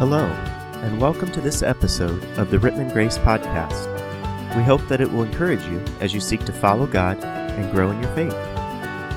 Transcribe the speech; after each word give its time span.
Hello, 0.00 0.24
and 0.82 0.98
welcome 0.98 1.30
to 1.30 1.42
this 1.42 1.62
episode 1.62 2.24
of 2.38 2.50
the 2.50 2.56
Rittman 2.56 2.90
Grace 2.90 3.18
Podcast. 3.18 3.86
We 4.56 4.62
hope 4.62 4.80
that 4.88 5.02
it 5.02 5.12
will 5.12 5.24
encourage 5.24 5.62
you 5.64 5.84
as 6.00 6.14
you 6.14 6.20
seek 6.20 6.42
to 6.46 6.54
follow 6.54 6.86
God 6.86 7.22
and 7.22 7.70
grow 7.70 7.90
in 7.90 8.02
your 8.02 8.10
faith. 8.14 8.32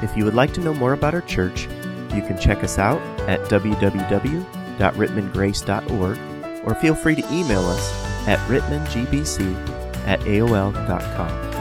If 0.04 0.18
you 0.18 0.26
would 0.26 0.34
like 0.34 0.52
to 0.56 0.60
know 0.60 0.74
more 0.74 0.92
about 0.92 1.14
our 1.14 1.22
church, 1.22 1.70
you 2.14 2.22
can 2.22 2.38
check 2.38 2.66
us 2.66 2.78
out 2.78 3.02
at 3.30 3.40
www.rittmangrace.org 3.44 6.20
or 6.66 6.76
feel 6.76 6.96
free 6.96 7.16
to 7.16 7.34
email 7.34 7.66
us 7.66 8.28
at 8.28 8.40
rittmangbc 8.50 10.06
at 10.06 10.20
aol.com. 10.20 11.52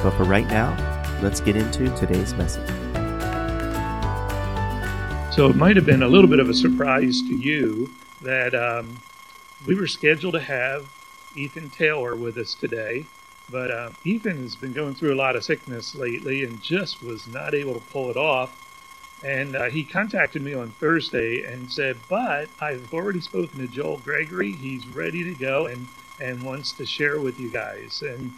But 0.00 0.12
for 0.12 0.22
right 0.22 0.46
now, 0.46 0.76
let's 1.24 1.40
get 1.40 1.56
into 1.56 1.92
today's 1.96 2.34
message. 2.34 2.68
So 5.34 5.48
it 5.48 5.56
might 5.56 5.74
have 5.74 5.86
been 5.86 6.04
a 6.04 6.08
little 6.08 6.30
bit 6.30 6.38
of 6.38 6.48
a 6.48 6.54
surprise 6.54 7.20
to 7.22 7.34
you 7.34 7.90
that 8.20 8.54
um, 8.54 9.00
we 9.66 9.74
were 9.74 9.86
scheduled 9.86 10.34
to 10.34 10.40
have 10.40 10.88
Ethan 11.36 11.70
Taylor 11.70 12.16
with 12.16 12.36
us 12.36 12.54
today, 12.54 13.06
but 13.50 13.70
uh, 13.70 13.90
Ethan 14.04 14.42
has 14.42 14.56
been 14.56 14.72
going 14.72 14.94
through 14.94 15.14
a 15.14 15.16
lot 15.16 15.36
of 15.36 15.44
sickness 15.44 15.94
lately 15.94 16.44
and 16.44 16.62
just 16.62 17.02
was 17.02 17.26
not 17.26 17.54
able 17.54 17.74
to 17.74 17.80
pull 17.80 18.10
it 18.10 18.16
off. 18.16 18.56
And 19.22 19.54
uh, 19.54 19.64
he 19.64 19.84
contacted 19.84 20.40
me 20.40 20.54
on 20.54 20.70
Thursday 20.70 21.44
and 21.44 21.70
said, 21.70 21.98
But 22.08 22.48
I've 22.60 22.92
already 22.94 23.20
spoken 23.20 23.60
to 23.60 23.66
Joel 23.66 23.98
Gregory. 23.98 24.52
He's 24.52 24.86
ready 24.88 25.24
to 25.24 25.34
go 25.34 25.66
and, 25.66 25.88
and 26.20 26.42
wants 26.42 26.72
to 26.72 26.86
share 26.86 27.20
with 27.20 27.38
you 27.38 27.50
guys. 27.50 28.02
And 28.02 28.32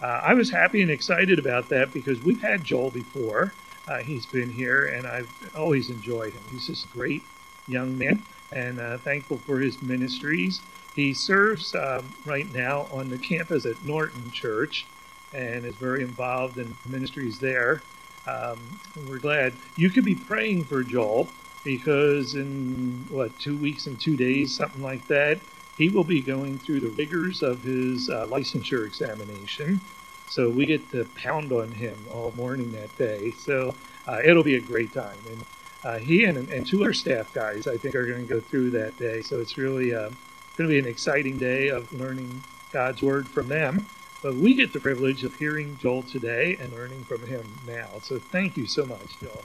uh, 0.00 0.20
I 0.22 0.34
was 0.34 0.50
happy 0.50 0.82
and 0.82 0.90
excited 0.90 1.38
about 1.38 1.68
that 1.70 1.92
because 1.92 2.22
we've 2.22 2.40
had 2.40 2.62
Joel 2.62 2.90
before. 2.90 3.52
Uh, 3.88 3.98
he's 3.98 4.24
been 4.24 4.50
here 4.50 4.86
and 4.86 5.06
I've 5.06 5.30
always 5.56 5.90
enjoyed 5.90 6.32
him. 6.32 6.42
He's 6.52 6.66
just 6.68 6.84
a 6.84 6.88
great 6.88 7.22
young 7.66 7.98
man 7.98 8.22
and 8.52 8.80
uh, 8.80 8.98
thankful 8.98 9.40
for 9.46 9.60
his 9.60 9.80
ministries. 9.82 10.62
He 10.94 11.14
serves 11.14 11.74
um, 11.74 12.14
right 12.24 12.50
now 12.50 12.88
on 12.92 13.10
the 13.10 13.18
campus 13.18 13.66
at 13.66 13.84
Norton 13.84 14.30
Church 14.30 14.86
and 15.32 15.64
is 15.64 15.76
very 15.76 16.02
involved 16.02 16.58
in 16.58 16.76
ministries 16.84 17.38
there. 17.38 17.84
Um, 18.26 18.80
we're 18.94 19.18
glad 19.18 19.58
you 19.76 19.90
could 19.90 20.04
be 20.04 20.14
praying 20.14 20.66
for 20.66 20.82
Joel 20.84 21.32
because 21.64 22.34
in 22.34 23.06
what 23.08 23.38
two 23.38 23.56
weeks 23.56 23.86
and 23.86 24.00
two 24.00 24.16
days, 24.16 24.56
something 24.56 24.82
like 24.82 25.06
that, 25.08 25.40
he 25.76 25.88
will 25.88 26.04
be 26.04 26.22
going 26.22 26.58
through 26.58 26.80
the 26.80 26.90
rigors 26.90 27.42
of 27.42 27.62
his 27.62 28.10
uh, 28.10 28.26
licensure 28.26 28.86
examination. 28.86 29.80
So 30.28 30.50
we 30.50 30.66
get 30.66 30.90
to 30.92 31.06
pound 31.16 31.52
on 31.52 31.72
him 31.72 32.06
all 32.10 32.32
morning 32.36 32.72
that 32.72 32.96
day. 32.96 33.32
So 33.32 33.74
uh, 34.06 34.18
it'll 34.24 34.44
be 34.44 34.56
a 34.56 34.60
great 34.60 34.92
time. 34.92 35.18
And 35.26 35.44
uh, 35.82 35.98
he 35.98 36.24
and, 36.24 36.48
and 36.50 36.66
two 36.66 36.82
other 36.82 36.92
staff 36.92 37.32
guys, 37.32 37.66
I 37.66 37.76
think, 37.76 37.94
are 37.94 38.06
going 38.06 38.26
to 38.26 38.34
go 38.34 38.40
through 38.40 38.70
that 38.70 38.98
day. 38.98 39.22
So 39.22 39.40
it's 39.40 39.56
really 39.56 39.94
uh, 39.94 40.10
going 40.56 40.68
to 40.68 40.68
be 40.68 40.78
an 40.78 40.86
exciting 40.86 41.38
day 41.38 41.68
of 41.68 41.92
learning 41.92 42.42
God's 42.72 43.02
word 43.02 43.28
from 43.28 43.48
them. 43.48 43.86
But 44.22 44.34
we 44.34 44.54
get 44.54 44.74
the 44.74 44.80
privilege 44.80 45.24
of 45.24 45.34
hearing 45.36 45.78
Joel 45.80 46.02
today 46.02 46.56
and 46.60 46.72
learning 46.72 47.04
from 47.04 47.26
him 47.26 47.44
now. 47.66 47.88
So 48.02 48.18
thank 48.18 48.58
you 48.58 48.66
so 48.66 48.84
much, 48.84 49.18
Joel. 49.18 49.44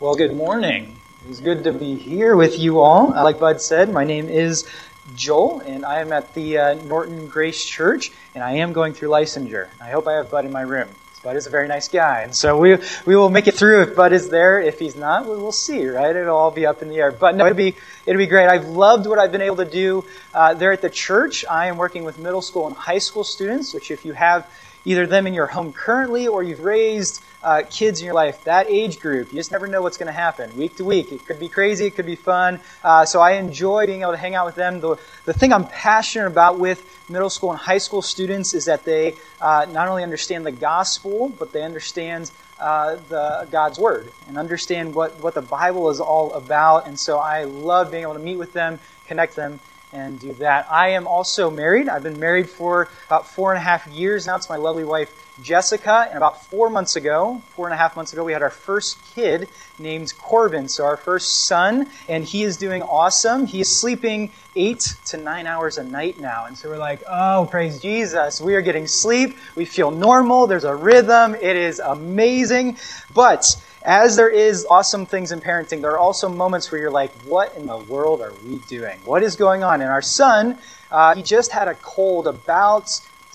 Well, 0.00 0.16
good 0.16 0.34
morning. 0.34 0.96
It's 1.28 1.38
good 1.38 1.62
to 1.64 1.72
be 1.72 1.94
here 1.94 2.34
with 2.34 2.58
you 2.58 2.80
all. 2.80 3.10
Like 3.10 3.38
Bud 3.38 3.60
said, 3.60 3.92
my 3.92 4.02
name 4.02 4.28
is 4.28 4.68
Joel, 5.14 5.60
and 5.60 5.84
I 5.84 6.00
am 6.00 6.12
at 6.12 6.34
the 6.34 6.58
uh, 6.58 6.74
Norton 6.74 7.28
Grace 7.28 7.64
Church, 7.64 8.10
and 8.34 8.42
I 8.42 8.54
am 8.54 8.72
going 8.72 8.94
through 8.94 9.10
licensure. 9.10 9.68
I 9.80 9.90
hope 9.90 10.08
I 10.08 10.14
have 10.14 10.32
Bud 10.32 10.44
in 10.44 10.50
my 10.50 10.62
room. 10.62 10.88
Bud 11.22 11.36
is 11.36 11.46
a 11.46 11.50
very 11.50 11.68
nice 11.68 11.86
guy, 11.86 12.22
and 12.22 12.34
so 12.34 12.58
we 12.58 12.78
we 13.06 13.14
will 13.14 13.30
make 13.30 13.46
it 13.46 13.54
through 13.54 13.82
if 13.82 13.94
Bud 13.94 14.12
is 14.12 14.28
there. 14.28 14.60
If 14.60 14.80
he's 14.80 14.96
not, 14.96 15.24
we 15.26 15.36
will 15.36 15.52
see. 15.52 15.86
Right? 15.86 16.14
It'll 16.16 16.36
all 16.36 16.50
be 16.50 16.66
up 16.66 16.82
in 16.82 16.88
the 16.88 16.96
air. 16.96 17.12
But 17.12 17.36
no, 17.36 17.46
it'll 17.46 17.56
be 17.56 17.76
it'll 18.06 18.18
be 18.18 18.26
great. 18.26 18.48
I've 18.48 18.66
loved 18.66 19.06
what 19.06 19.18
I've 19.18 19.32
been 19.32 19.42
able 19.42 19.56
to 19.56 19.64
do 19.64 20.04
uh, 20.34 20.54
there 20.54 20.72
at 20.72 20.82
the 20.82 20.90
church. 20.90 21.44
I 21.50 21.66
am 21.66 21.76
working 21.76 22.04
with 22.04 22.18
middle 22.18 22.42
school 22.42 22.66
and 22.66 22.76
high 22.76 22.98
school 22.98 23.24
students, 23.24 23.74
which 23.74 23.90
if 23.90 24.04
you 24.04 24.12
have 24.12 24.46
either 24.84 25.06
them 25.06 25.26
in 25.26 25.34
your 25.34 25.46
home 25.46 25.72
currently 25.72 26.26
or 26.26 26.42
you've 26.42 26.60
raised 26.60 27.22
uh, 27.42 27.62
kids 27.70 28.00
in 28.00 28.04
your 28.04 28.14
life, 28.14 28.42
that 28.44 28.66
age 28.68 29.00
group, 29.00 29.32
you 29.32 29.38
just 29.38 29.52
never 29.52 29.66
know 29.66 29.82
what's 29.82 29.96
going 29.96 30.06
to 30.06 30.12
happen 30.12 30.54
week 30.56 30.76
to 30.76 30.84
week. 30.84 31.12
It 31.12 31.24
could 31.26 31.40
be 31.40 31.48
crazy, 31.48 31.86
it 31.86 31.94
could 31.94 32.06
be 32.06 32.16
fun. 32.16 32.60
Uh, 32.82 33.04
so 33.04 33.20
I 33.20 33.32
enjoy 33.32 33.86
being 33.86 34.02
able 34.02 34.12
to 34.12 34.18
hang 34.18 34.34
out 34.34 34.46
with 34.46 34.54
them. 34.54 34.80
The, 34.80 34.96
the 35.24 35.32
thing 35.32 35.52
I'm 35.52 35.66
passionate 35.66 36.26
about 36.26 36.58
with 36.58 36.84
middle 37.08 37.30
school 37.30 37.50
and 37.50 37.58
high 37.58 37.78
school 37.78 38.02
students 38.02 38.54
is 38.54 38.64
that 38.66 38.84
they 38.84 39.14
uh, 39.40 39.66
not 39.70 39.88
only 39.88 40.02
understand 40.02 40.46
the 40.46 40.52
gospel, 40.52 41.28
but 41.28 41.52
they 41.52 41.62
understand 41.62 42.30
uh, 42.62 42.96
the 43.08 43.48
God's 43.50 43.78
word 43.78 44.12
and 44.28 44.38
understand 44.38 44.94
what, 44.94 45.18
what 45.18 45.34
the 45.34 45.42
Bible 45.42 45.90
is 45.90 46.00
all 46.00 46.32
about. 46.34 46.86
And 46.86 46.98
so 46.98 47.18
I 47.18 47.44
love 47.44 47.90
being 47.90 48.04
able 48.04 48.14
to 48.14 48.20
meet 48.20 48.36
with 48.38 48.52
them, 48.52 48.80
connect 49.06 49.34
them, 49.36 49.60
and 49.92 50.18
do 50.18 50.32
that. 50.34 50.66
I 50.70 50.90
am 50.90 51.06
also 51.06 51.50
married. 51.50 51.88
I've 51.88 52.02
been 52.02 52.18
married 52.18 52.48
for 52.48 52.88
about 53.06 53.26
four 53.26 53.52
and 53.52 53.58
a 53.58 53.62
half 53.62 53.86
years 53.88 54.26
now. 54.26 54.36
It's 54.36 54.48
my 54.48 54.56
lovely 54.56 54.84
wife, 54.84 55.10
Jessica. 55.42 56.06
And 56.08 56.16
about 56.16 56.44
four 56.46 56.70
months 56.70 56.96
ago, 56.96 57.42
four 57.54 57.66
and 57.66 57.74
a 57.74 57.76
half 57.76 57.94
months 57.96 58.12
ago, 58.12 58.24
we 58.24 58.32
had 58.32 58.42
our 58.42 58.50
first 58.50 58.98
kid 59.14 59.48
named 59.78 60.12
Corbin. 60.18 60.68
So 60.68 60.84
our 60.84 60.96
first 60.96 61.46
son, 61.46 61.88
and 62.08 62.24
he 62.24 62.42
is 62.42 62.56
doing 62.56 62.82
awesome. 62.82 63.46
He 63.46 63.60
is 63.60 63.80
sleeping 63.80 64.32
eight 64.56 64.94
to 65.06 65.16
nine 65.16 65.46
hours 65.46 65.78
a 65.78 65.84
night 65.84 66.18
now. 66.18 66.46
And 66.46 66.56
so 66.56 66.68
we're 66.68 66.78
like, 66.78 67.02
oh, 67.08 67.48
praise 67.50 67.80
Jesus. 67.80 68.40
We 68.40 68.54
are 68.54 68.62
getting 68.62 68.86
sleep. 68.86 69.36
We 69.56 69.64
feel 69.64 69.90
normal. 69.90 70.46
There's 70.46 70.64
a 70.64 70.74
rhythm. 70.74 71.34
It 71.34 71.56
is 71.56 71.80
amazing. 71.80 72.78
But 73.14 73.44
as 73.84 74.16
there 74.16 74.28
is 74.28 74.66
awesome 74.70 75.06
things 75.06 75.32
in 75.32 75.40
parenting, 75.40 75.80
there 75.80 75.92
are 75.92 75.98
also 75.98 76.28
moments 76.28 76.70
where 76.70 76.80
you're 76.80 76.90
like, 76.90 77.12
what 77.22 77.54
in 77.56 77.66
the 77.66 77.78
world 77.78 78.20
are 78.20 78.32
we 78.44 78.56
doing? 78.68 78.98
What 79.04 79.22
is 79.22 79.36
going 79.36 79.64
on? 79.64 79.80
And 79.80 79.90
our 79.90 80.02
son, 80.02 80.58
uh, 80.90 81.14
he 81.14 81.22
just 81.22 81.52
had 81.52 81.68
a 81.68 81.74
cold 81.74 82.26
about 82.26 82.88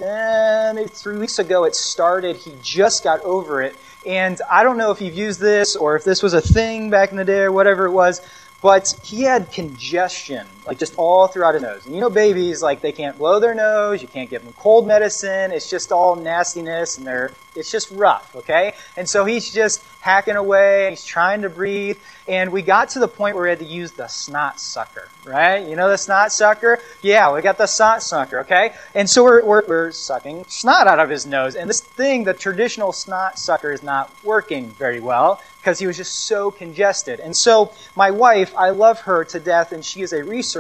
uh, 0.04 0.72
maybe 0.76 0.90
three 0.90 1.18
weeks 1.18 1.40
ago. 1.40 1.66
It 1.66 1.76
started. 1.76 2.38
He 2.38 2.54
just 2.62 3.04
got 3.04 3.22
over 3.22 3.62
it. 3.62 3.76
And 4.06 4.40
I 4.50 4.64
don't 4.64 4.78
know 4.78 4.92
if 4.92 5.02
you've 5.02 5.16
used 5.16 5.40
this 5.40 5.76
or 5.76 5.96
if 5.96 6.04
this 6.04 6.24
was 6.24 6.34
a 6.34 6.42
thing 6.42 6.90
back 6.90 7.12
in 7.12 7.18
the 7.18 7.26
day 7.26 7.42
or 7.42 7.52
whatever 7.52 7.86
it 7.86 7.92
was, 7.92 8.22
but 8.62 8.94
he 9.04 9.24
had 9.24 9.52
congestion, 9.52 10.48
like 10.68 10.78
just 10.78 10.94
all 10.98 11.28
throughout 11.28 11.54
his 11.54 11.64
nose. 11.64 11.86
And 11.86 11.96
you 11.96 12.02
know, 12.02 12.10
babies, 12.10 12.62
like 12.62 12.82
they 12.82 12.92
can't 12.92 13.18
blow 13.18 13.40
their 13.40 13.56
nose, 13.56 14.02
you 14.02 14.08
can't 14.08 14.30
give 14.30 14.44
them 14.44 14.54
cold 14.58 14.86
medicine. 14.86 15.52
It's 15.52 15.70
just 15.70 15.92
all 15.92 16.16
nastiness 16.16 16.98
and 16.98 17.08
they're, 17.08 17.32
it's 17.56 17.72
just 17.72 17.90
rough, 17.92 18.36
okay? 18.36 18.74
And 18.98 19.10
so 19.10 19.26
he's 19.26 19.52
just 19.52 19.84
hacking 20.02 20.36
away, 20.36 20.92
he's 20.92 21.06
trying 21.06 21.42
to 21.42 21.50
breathe. 21.50 21.98
And 22.28 22.52
we 22.52 22.62
got 22.62 22.90
to 22.90 23.00
the 23.00 23.08
point 23.08 23.36
where 23.36 23.46
we 23.46 23.50
had 23.50 23.60
to 23.60 23.66
use 23.66 23.94
the 23.94 24.08
snot 24.08 24.60
sucker, 24.60 25.08
right? 25.24 25.66
You 25.66 25.76
know 25.76 25.90
the 25.90 25.98
snot 25.98 26.32
sucker? 26.34 26.80
Yeah, 27.02 27.34
we 27.34 27.42
got 27.42 27.58
the 27.58 27.66
snot 27.66 28.04
sucker, 28.04 28.40
okay? 28.40 28.74
And 28.94 29.10
so 29.10 29.24
we're, 29.24 29.44
we're, 29.44 29.66
we're 29.66 29.92
sucking 29.92 30.46
snot 30.50 30.88
out 30.88 31.00
of 31.00 31.10
his 31.10 31.26
nose. 31.26 31.56
And 31.56 31.70
this 31.70 31.80
thing, 31.80 32.26
the 32.26 32.34
traditional 32.34 32.92
snot 32.92 33.40
sucker, 33.40 33.72
is 33.72 33.82
not 33.82 34.14
working 34.24 34.70
very 34.72 35.00
well 35.00 35.42
because 35.60 35.80
he 35.80 35.88
was 35.88 35.98
just 35.98 36.28
so 36.28 36.52
congested. 36.52 37.20
And 37.20 37.36
so 37.36 37.74
my 37.96 38.12
wife, 38.12 38.54
I 38.56 38.70
love 38.70 39.02
her 39.02 39.26
to 39.26 39.40
death, 39.40 39.72
and 39.72 39.84
she 39.84 40.02
is 40.02 40.14
a 40.14 40.24
researcher. 40.24 40.57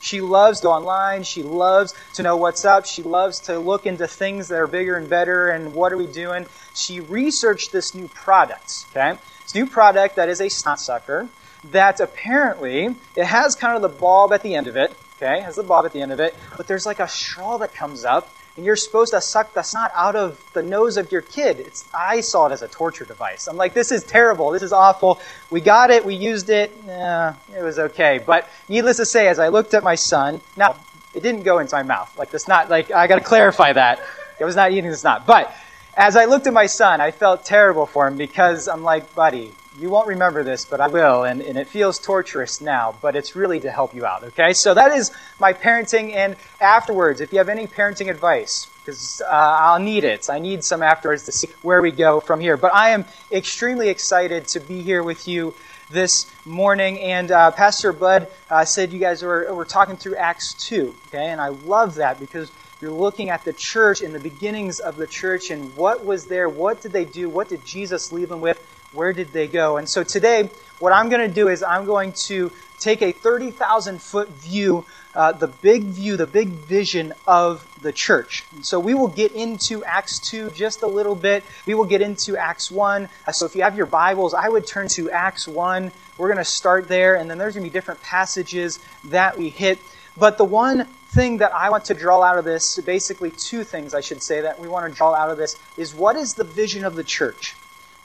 She 0.00 0.20
loves 0.20 0.60
to 0.60 0.64
go 0.64 0.72
online. 0.72 1.22
She 1.22 1.42
loves 1.42 1.94
to 2.14 2.22
know 2.22 2.36
what's 2.36 2.64
up. 2.64 2.86
She 2.86 3.02
loves 3.02 3.40
to 3.40 3.58
look 3.58 3.86
into 3.86 4.06
things 4.06 4.48
that 4.48 4.56
are 4.56 4.66
bigger 4.66 4.96
and 4.96 5.08
better 5.08 5.48
and 5.48 5.74
what 5.74 5.92
are 5.92 5.96
we 5.96 6.06
doing. 6.06 6.46
She 6.74 7.00
researched 7.00 7.72
this 7.72 7.94
new 7.94 8.08
product, 8.08 8.86
okay? 8.90 9.18
This 9.42 9.54
new 9.54 9.66
product 9.66 10.16
that 10.16 10.28
is 10.28 10.40
a 10.40 10.48
snot 10.48 10.80
sucker 10.80 11.28
that 11.64 12.00
apparently 12.00 12.96
it 13.16 13.24
has 13.24 13.54
kind 13.54 13.76
of 13.76 13.82
the 13.82 13.88
bulb 13.88 14.32
at 14.32 14.42
the 14.42 14.54
end 14.54 14.66
of 14.66 14.76
it, 14.76 14.94
okay? 15.16 15.38
It 15.38 15.44
has 15.44 15.56
the 15.56 15.62
bulb 15.62 15.86
at 15.86 15.92
the 15.92 16.00
end 16.02 16.12
of 16.12 16.20
it, 16.20 16.34
but 16.56 16.66
there's 16.66 16.86
like 16.86 17.00
a 17.00 17.08
straw 17.08 17.58
that 17.58 17.74
comes 17.74 18.04
up 18.04 18.28
and 18.56 18.66
you're 18.66 18.76
supposed 18.76 19.12
to 19.12 19.20
suck 19.20 19.54
the 19.54 19.62
snot 19.62 19.92
out 19.94 20.16
of 20.16 20.44
the 20.52 20.62
nose 20.62 20.96
of 20.96 21.10
your 21.12 21.22
kid. 21.22 21.60
It's, 21.60 21.88
I 21.94 22.20
saw 22.20 22.46
it 22.46 22.52
as 22.52 22.62
a 22.62 22.68
torture 22.68 23.04
device. 23.04 23.46
I'm 23.46 23.56
like, 23.56 23.74
this 23.74 23.92
is 23.92 24.02
terrible. 24.04 24.50
This 24.50 24.62
is 24.62 24.72
awful. 24.72 25.20
We 25.50 25.60
got 25.60 25.90
it. 25.90 26.04
We 26.04 26.14
used 26.14 26.50
it. 26.50 26.72
Eh, 26.88 27.32
it 27.56 27.62
was 27.62 27.78
okay. 27.78 28.20
But 28.24 28.48
needless 28.68 28.98
to 28.98 29.06
say, 29.06 29.28
as 29.28 29.38
I 29.38 29.48
looked 29.48 29.74
at 29.74 29.82
my 29.82 29.94
son, 29.94 30.40
now, 30.56 30.76
it 31.14 31.22
didn't 31.22 31.42
go 31.42 31.58
into 31.58 31.74
my 31.74 31.82
mouth. 31.82 32.16
Like, 32.18 32.30
the 32.30 32.38
snot, 32.38 32.70
like, 32.70 32.90
I 32.90 33.06
gotta 33.06 33.24
clarify 33.24 33.72
that. 33.72 34.00
I 34.40 34.44
was 34.44 34.56
not 34.56 34.72
eating 34.72 34.90
the 34.90 34.96
snot. 34.96 35.26
But, 35.26 35.54
as 35.96 36.16
I 36.16 36.24
looked 36.26 36.46
at 36.46 36.52
my 36.52 36.66
son, 36.66 37.00
I 37.00 37.10
felt 37.10 37.44
terrible 37.44 37.86
for 37.86 38.06
him 38.06 38.16
because 38.16 38.68
I'm 38.68 38.82
like, 38.82 39.14
buddy, 39.14 39.52
you 39.80 39.88
won't 39.88 40.08
remember 40.08 40.44
this, 40.44 40.64
but 40.64 40.80
I 40.80 40.88
will, 40.88 41.24
and, 41.24 41.40
and 41.40 41.56
it 41.56 41.66
feels 41.66 41.98
torturous 41.98 42.60
now, 42.60 42.94
but 43.00 43.16
it's 43.16 43.34
really 43.34 43.60
to 43.60 43.70
help 43.70 43.94
you 43.94 44.04
out, 44.04 44.22
okay? 44.24 44.52
So 44.52 44.74
that 44.74 44.92
is 44.92 45.10
my 45.38 45.54
parenting, 45.54 46.14
and 46.14 46.36
afterwards, 46.60 47.20
if 47.20 47.32
you 47.32 47.38
have 47.38 47.48
any 47.48 47.66
parenting 47.66 48.10
advice, 48.10 48.68
because 48.84 49.22
uh, 49.24 49.28
I'll 49.30 49.78
need 49.78 50.04
it. 50.04 50.28
I 50.28 50.38
need 50.38 50.64
some 50.64 50.82
afterwards 50.82 51.24
to 51.24 51.32
see 51.32 51.48
where 51.62 51.80
we 51.80 51.90
go 51.90 52.20
from 52.20 52.40
here. 52.40 52.56
But 52.56 52.74
I 52.74 52.90
am 52.90 53.04
extremely 53.30 53.88
excited 53.88 54.48
to 54.48 54.60
be 54.60 54.82
here 54.82 55.02
with 55.02 55.28
you 55.28 55.54
this 55.90 56.30
morning. 56.44 56.98
And 57.00 57.30
uh, 57.30 57.50
Pastor 57.50 57.92
Bud 57.92 58.28
uh, 58.48 58.64
said 58.64 58.92
you 58.92 58.98
guys 58.98 59.22
were, 59.22 59.52
were 59.54 59.64
talking 59.64 59.96
through 59.96 60.16
Acts 60.16 60.54
2, 60.54 60.94
okay? 61.08 61.26
And 61.26 61.40
I 61.40 61.48
love 61.48 61.96
that 61.96 62.18
because 62.18 62.50
you're 62.80 62.90
looking 62.90 63.30
at 63.30 63.44
the 63.44 63.52
church 63.52 64.00
and 64.00 64.14
the 64.14 64.20
beginnings 64.20 64.80
of 64.80 64.96
the 64.96 65.06
church 65.06 65.50
and 65.50 65.76
what 65.76 66.04
was 66.04 66.26
there, 66.26 66.48
what 66.48 66.80
did 66.80 66.92
they 66.92 67.04
do, 67.04 67.28
what 67.28 67.48
did 67.48 67.64
Jesus 67.64 68.12
leave 68.12 68.28
them 68.28 68.40
with, 68.40 68.58
where 68.92 69.12
did 69.12 69.32
they 69.32 69.46
go? 69.46 69.76
And 69.76 69.88
so 69.88 70.02
today, 70.02 70.50
what 70.78 70.92
I'm 70.92 71.08
going 71.08 71.26
to 71.26 71.34
do 71.34 71.48
is 71.48 71.62
I'm 71.62 71.84
going 71.84 72.12
to 72.26 72.50
take 72.78 73.02
a 73.02 73.12
30,000 73.12 74.00
foot 74.00 74.28
view, 74.30 74.84
uh, 75.14 75.32
the 75.32 75.46
big 75.46 75.84
view, 75.84 76.16
the 76.16 76.26
big 76.26 76.48
vision 76.48 77.12
of 77.26 77.66
the 77.82 77.92
church. 77.92 78.44
And 78.54 78.64
so 78.64 78.80
we 78.80 78.94
will 78.94 79.08
get 79.08 79.32
into 79.32 79.84
Acts 79.84 80.18
2 80.30 80.50
just 80.50 80.82
a 80.82 80.86
little 80.86 81.14
bit. 81.14 81.44
We 81.66 81.74
will 81.74 81.84
get 81.84 82.00
into 82.00 82.36
Acts 82.36 82.70
1. 82.70 83.08
Uh, 83.26 83.32
so 83.32 83.46
if 83.46 83.54
you 83.54 83.62
have 83.62 83.76
your 83.76 83.86
Bibles, 83.86 84.34
I 84.34 84.48
would 84.48 84.66
turn 84.66 84.88
to 84.88 85.10
Acts 85.10 85.46
1. 85.46 85.92
We're 86.16 86.28
going 86.28 86.38
to 86.38 86.44
start 86.44 86.88
there, 86.88 87.16
and 87.16 87.30
then 87.30 87.38
there's 87.38 87.54
going 87.54 87.64
to 87.64 87.70
be 87.70 87.72
different 87.72 88.02
passages 88.02 88.80
that 89.04 89.38
we 89.38 89.50
hit. 89.50 89.78
But 90.16 90.38
the 90.38 90.44
one 90.44 90.86
thing 91.10 91.38
that 91.38 91.52
I 91.54 91.70
want 91.70 91.84
to 91.86 91.94
draw 91.94 92.22
out 92.22 92.38
of 92.38 92.44
this, 92.44 92.78
basically 92.80 93.30
two 93.30 93.64
things 93.64 93.94
I 93.94 94.00
should 94.00 94.22
say 94.22 94.40
that 94.42 94.58
we 94.58 94.68
want 94.68 94.90
to 94.90 94.96
draw 94.96 95.14
out 95.14 95.30
of 95.30 95.38
this, 95.38 95.56
is 95.76 95.94
what 95.94 96.16
is 96.16 96.34
the 96.34 96.44
vision 96.44 96.84
of 96.84 96.94
the 96.94 97.04
church? 97.04 97.54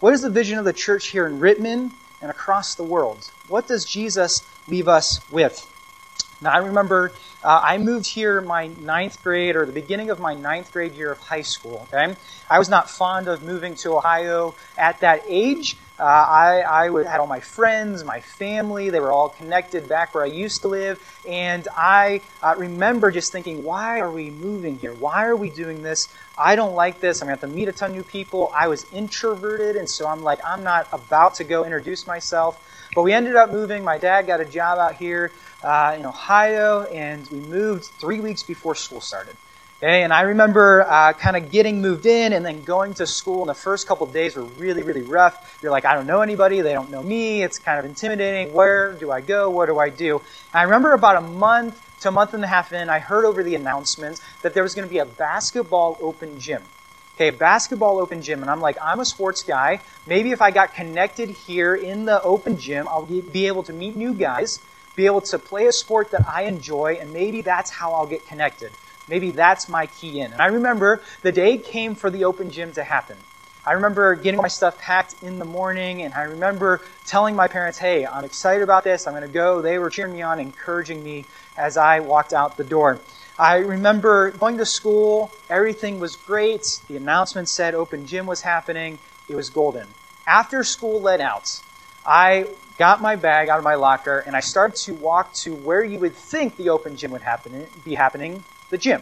What 0.06 0.14
is 0.14 0.22
the 0.22 0.30
vision 0.30 0.60
of 0.60 0.66
the 0.66 0.72
church 0.72 1.08
here 1.08 1.26
in 1.26 1.40
Rittman 1.40 1.90
and 2.22 2.30
across 2.30 2.76
the 2.76 2.84
world? 2.84 3.32
What 3.48 3.68
does 3.68 3.86
Jesus 3.86 4.48
leave 4.68 4.88
us 4.88 5.20
with? 5.32 5.68
Now, 6.40 6.52
I 6.52 6.58
remember 6.58 7.12
uh, 7.44 7.60
I 7.64 7.80
moved 7.80 8.06
here 8.06 8.40
my 8.40 8.68
ninth 8.68 9.24
grade 9.24 9.56
or 9.56 9.66
the 9.66 9.72
beginning 9.72 10.12
of 10.12 10.20
my 10.20 10.36
ninth 10.36 10.72
grade 10.72 10.94
year 10.94 11.12
of 11.12 11.18
high 11.22 11.42
school. 11.42 11.88
Okay, 11.92 12.16
I 12.48 12.60
was 12.60 12.70
not 12.70 12.88
fond 12.88 13.28
of 13.28 13.42
moving 13.42 13.74
to 13.78 13.98
Ohio 13.98 14.54
at 14.78 15.00
that 15.00 15.24
age. 15.28 15.76
Uh, 15.98 16.04
I, 16.04 16.86
I 16.88 17.04
had 17.10 17.20
all 17.22 17.28
my 17.28 17.40
friends, 17.40 18.04
my 18.04 18.20
family, 18.20 18.90
they 18.90 19.00
were 19.00 19.14
all 19.14 19.30
connected 19.30 19.88
back 19.88 20.14
where 20.14 20.26
I 20.26 20.28
used 20.28 20.62
to 20.64 20.68
live. 20.68 21.00
And 21.28 21.68
I 21.76 22.22
uh, 22.44 22.56
remember 22.58 23.12
just 23.12 23.32
thinking, 23.32 23.64
why 23.64 24.00
are 24.00 24.12
we 24.12 24.30
moving 24.30 24.78
here? 24.78 24.94
Why 24.94 25.26
are 25.26 25.36
we 25.36 25.50
doing 25.50 25.84
this? 25.84 26.14
I 26.38 26.58
don't 26.58 26.76
like 26.76 27.00
this. 27.00 27.22
I'm 27.22 27.28
going 27.28 27.38
to 27.38 27.42
have 27.46 27.50
to 27.50 27.56
meet 27.56 27.70
a 27.70 27.72
ton 27.72 27.92
of 27.92 27.96
new 27.96 28.04
people. 28.04 28.52
I 28.54 28.68
was 28.68 28.86
introverted, 28.92 29.78
and 29.78 29.90
so 29.90 30.06
I'm 30.06 30.22
like, 30.22 30.40
I'm 30.46 30.64
not 30.64 30.88
about 30.92 31.36
to 31.36 31.46
go 31.46 31.64
introduce 31.64 32.06
myself. 32.06 32.62
But 32.94 33.04
we 33.04 33.14
ended 33.14 33.38
up 33.38 33.52
moving. 33.52 33.84
My 33.84 33.98
dad 33.98 34.28
got 34.28 34.42
a 34.42 34.46
job 34.46 34.80
out 34.80 34.96
here 34.96 35.32
uh, 35.64 35.96
in 35.98 36.06
Ohio, 36.06 36.84
and 36.84 37.28
we 37.32 37.40
moved 37.40 37.86
three 37.86 38.20
weeks 38.20 38.44
before 38.44 38.76
school 38.76 39.00
started. 39.00 39.38
Okay, 39.80 40.04
and 40.04 40.14
I 40.14 40.22
remember 40.22 40.86
uh, 40.90 41.12
kind 41.12 41.36
of 41.36 41.52
getting 41.52 41.82
moved 41.82 42.06
in 42.06 42.32
and 42.32 42.46
then 42.46 42.64
going 42.64 42.94
to 42.96 43.06
school. 43.06 43.42
And 43.42 43.50
the 43.50 43.54
first 43.54 43.88
couple 43.88 44.08
days 44.08 44.38
were 44.38 44.44
really, 44.44 44.84
really 44.84 45.02
rough. 45.02 45.60
You're 45.62 45.72
like, 45.72 45.84
I 45.84 45.94
don't 45.94 46.08
know 46.08 46.22
anybody. 46.22 46.62
They 46.62 46.72
don't 46.72 46.90
know 46.90 47.04
me. 47.04 47.44
It's 47.44 47.60
kind 47.60 47.78
of 47.78 47.84
intimidating. 47.84 48.54
Where 48.54 48.94
do 48.94 49.12
I 49.12 49.20
go? 49.20 49.50
What 49.50 49.66
do 49.66 49.78
I 49.78 49.90
do? 49.90 50.20
And 50.54 50.62
I 50.62 50.64
remember 50.64 50.94
about 50.94 51.18
a 51.18 51.22
month 51.22 51.82
to 52.02 52.10
a 52.10 52.12
month 52.12 52.34
and 52.34 52.44
a 52.44 52.48
half 52.48 52.72
in, 52.72 52.90
I 52.90 53.00
heard 53.00 53.26
over 53.26 53.44
the 53.44 53.56
announcements 53.56 54.22
that 54.44 54.54
there 54.54 54.64
was 54.64 54.76
going 54.76 54.88
to 54.88 54.92
be 54.92 55.00
a 55.00 55.06
basketball 55.06 55.98
open 56.02 56.40
gym. 56.40 56.62
Okay, 57.16 57.30
basketball 57.30 58.00
open 58.00 58.22
gym. 58.22 58.42
And 58.42 58.50
I'm 58.50 58.62
like, 58.62 58.78
I'm 58.82 59.00
a 59.02 59.06
sports 59.06 59.44
guy. 59.44 59.82
Maybe 60.08 60.32
if 60.32 60.42
I 60.42 60.52
got 60.52 60.74
connected 60.74 61.30
here 61.30 61.76
in 61.76 62.06
the 62.06 62.22
open 62.22 62.58
gym, 62.58 62.88
I'll 62.88 63.06
be 63.06 63.48
able 63.48 63.64
to 63.64 63.74
meet 63.74 63.96
new 63.96 64.14
guys, 64.14 64.60
be 64.96 65.06
able 65.06 65.22
to 65.22 65.40
play 65.40 65.68
a 65.68 65.72
sport 65.72 66.12
that 66.12 66.28
I 66.28 66.44
enjoy, 66.44 66.98
and 67.00 67.12
maybe 67.12 67.42
that's 67.42 67.72
how 67.72 67.94
I'll 67.94 68.08
get 68.08 68.26
connected. 68.28 68.72
Maybe 69.08 69.32
that's 69.32 69.70
my 69.70 69.86
key 69.86 70.20
in. 70.20 70.34
And 70.34 70.42
I 70.42 70.48
remember 70.48 71.02
the 71.22 71.32
day 71.32 71.58
came 71.58 71.96
for 71.96 72.10
the 72.10 72.26
open 72.26 72.50
gym 72.50 72.72
to 72.74 72.84
happen. 72.84 73.18
I 73.66 73.74
remember 73.74 74.14
getting 74.14 74.40
my 74.40 74.48
stuff 74.48 74.78
packed 74.78 75.16
in 75.24 75.40
the 75.40 75.46
morning, 75.46 76.04
and 76.04 76.14
I 76.14 76.22
remember 76.24 76.82
telling 77.08 77.36
my 77.36 77.48
parents, 77.48 77.80
hey, 77.80 78.06
I'm 78.06 78.24
excited 78.24 78.62
about 78.62 78.84
this. 78.84 79.08
I'm 79.08 79.14
going 79.14 79.24
to 79.24 79.28
go. 79.28 79.62
They 79.62 79.80
were 79.80 79.90
cheering 79.90 80.14
me 80.14 80.22
on, 80.22 80.40
encouraging 80.40 81.04
me 81.04 81.26
as 81.58 81.76
I 81.76 82.00
walked 82.00 82.32
out 82.32 82.58
the 82.58 82.64
door. 82.64 83.00
I 83.40 83.58
remember 83.58 84.32
going 84.32 84.58
to 84.60 84.66
school. 84.66 85.32
Everything 85.50 86.00
was 86.00 86.16
great. 86.16 86.64
The 86.88 86.96
announcement 86.96 87.50
said 87.50 87.74
open 87.74 88.06
gym 88.06 88.28
was 88.28 88.42
happening. 88.42 89.00
It 89.28 89.36
was 89.36 89.50
golden. 89.50 89.88
After 90.28 90.64
school 90.64 91.02
let 91.02 91.20
out, 91.20 91.62
I 92.06 92.48
got 92.78 93.02
my 93.02 93.16
bag 93.16 93.50
out 93.50 93.58
of 93.58 93.64
my 93.64 93.76
locker 93.76 94.20
and 94.20 94.36
I 94.36 94.40
started 94.40 94.76
to 94.84 94.94
walk 94.94 95.34
to 95.44 95.54
where 95.54 95.84
you 95.84 96.00
would 96.00 96.16
think 96.16 96.56
the 96.56 96.70
open 96.70 96.96
gym 96.96 97.12
would 97.12 97.24
happen, 97.24 97.68
be 97.84 97.96
happening, 97.96 98.44
the 98.70 98.78
gym. 98.78 99.02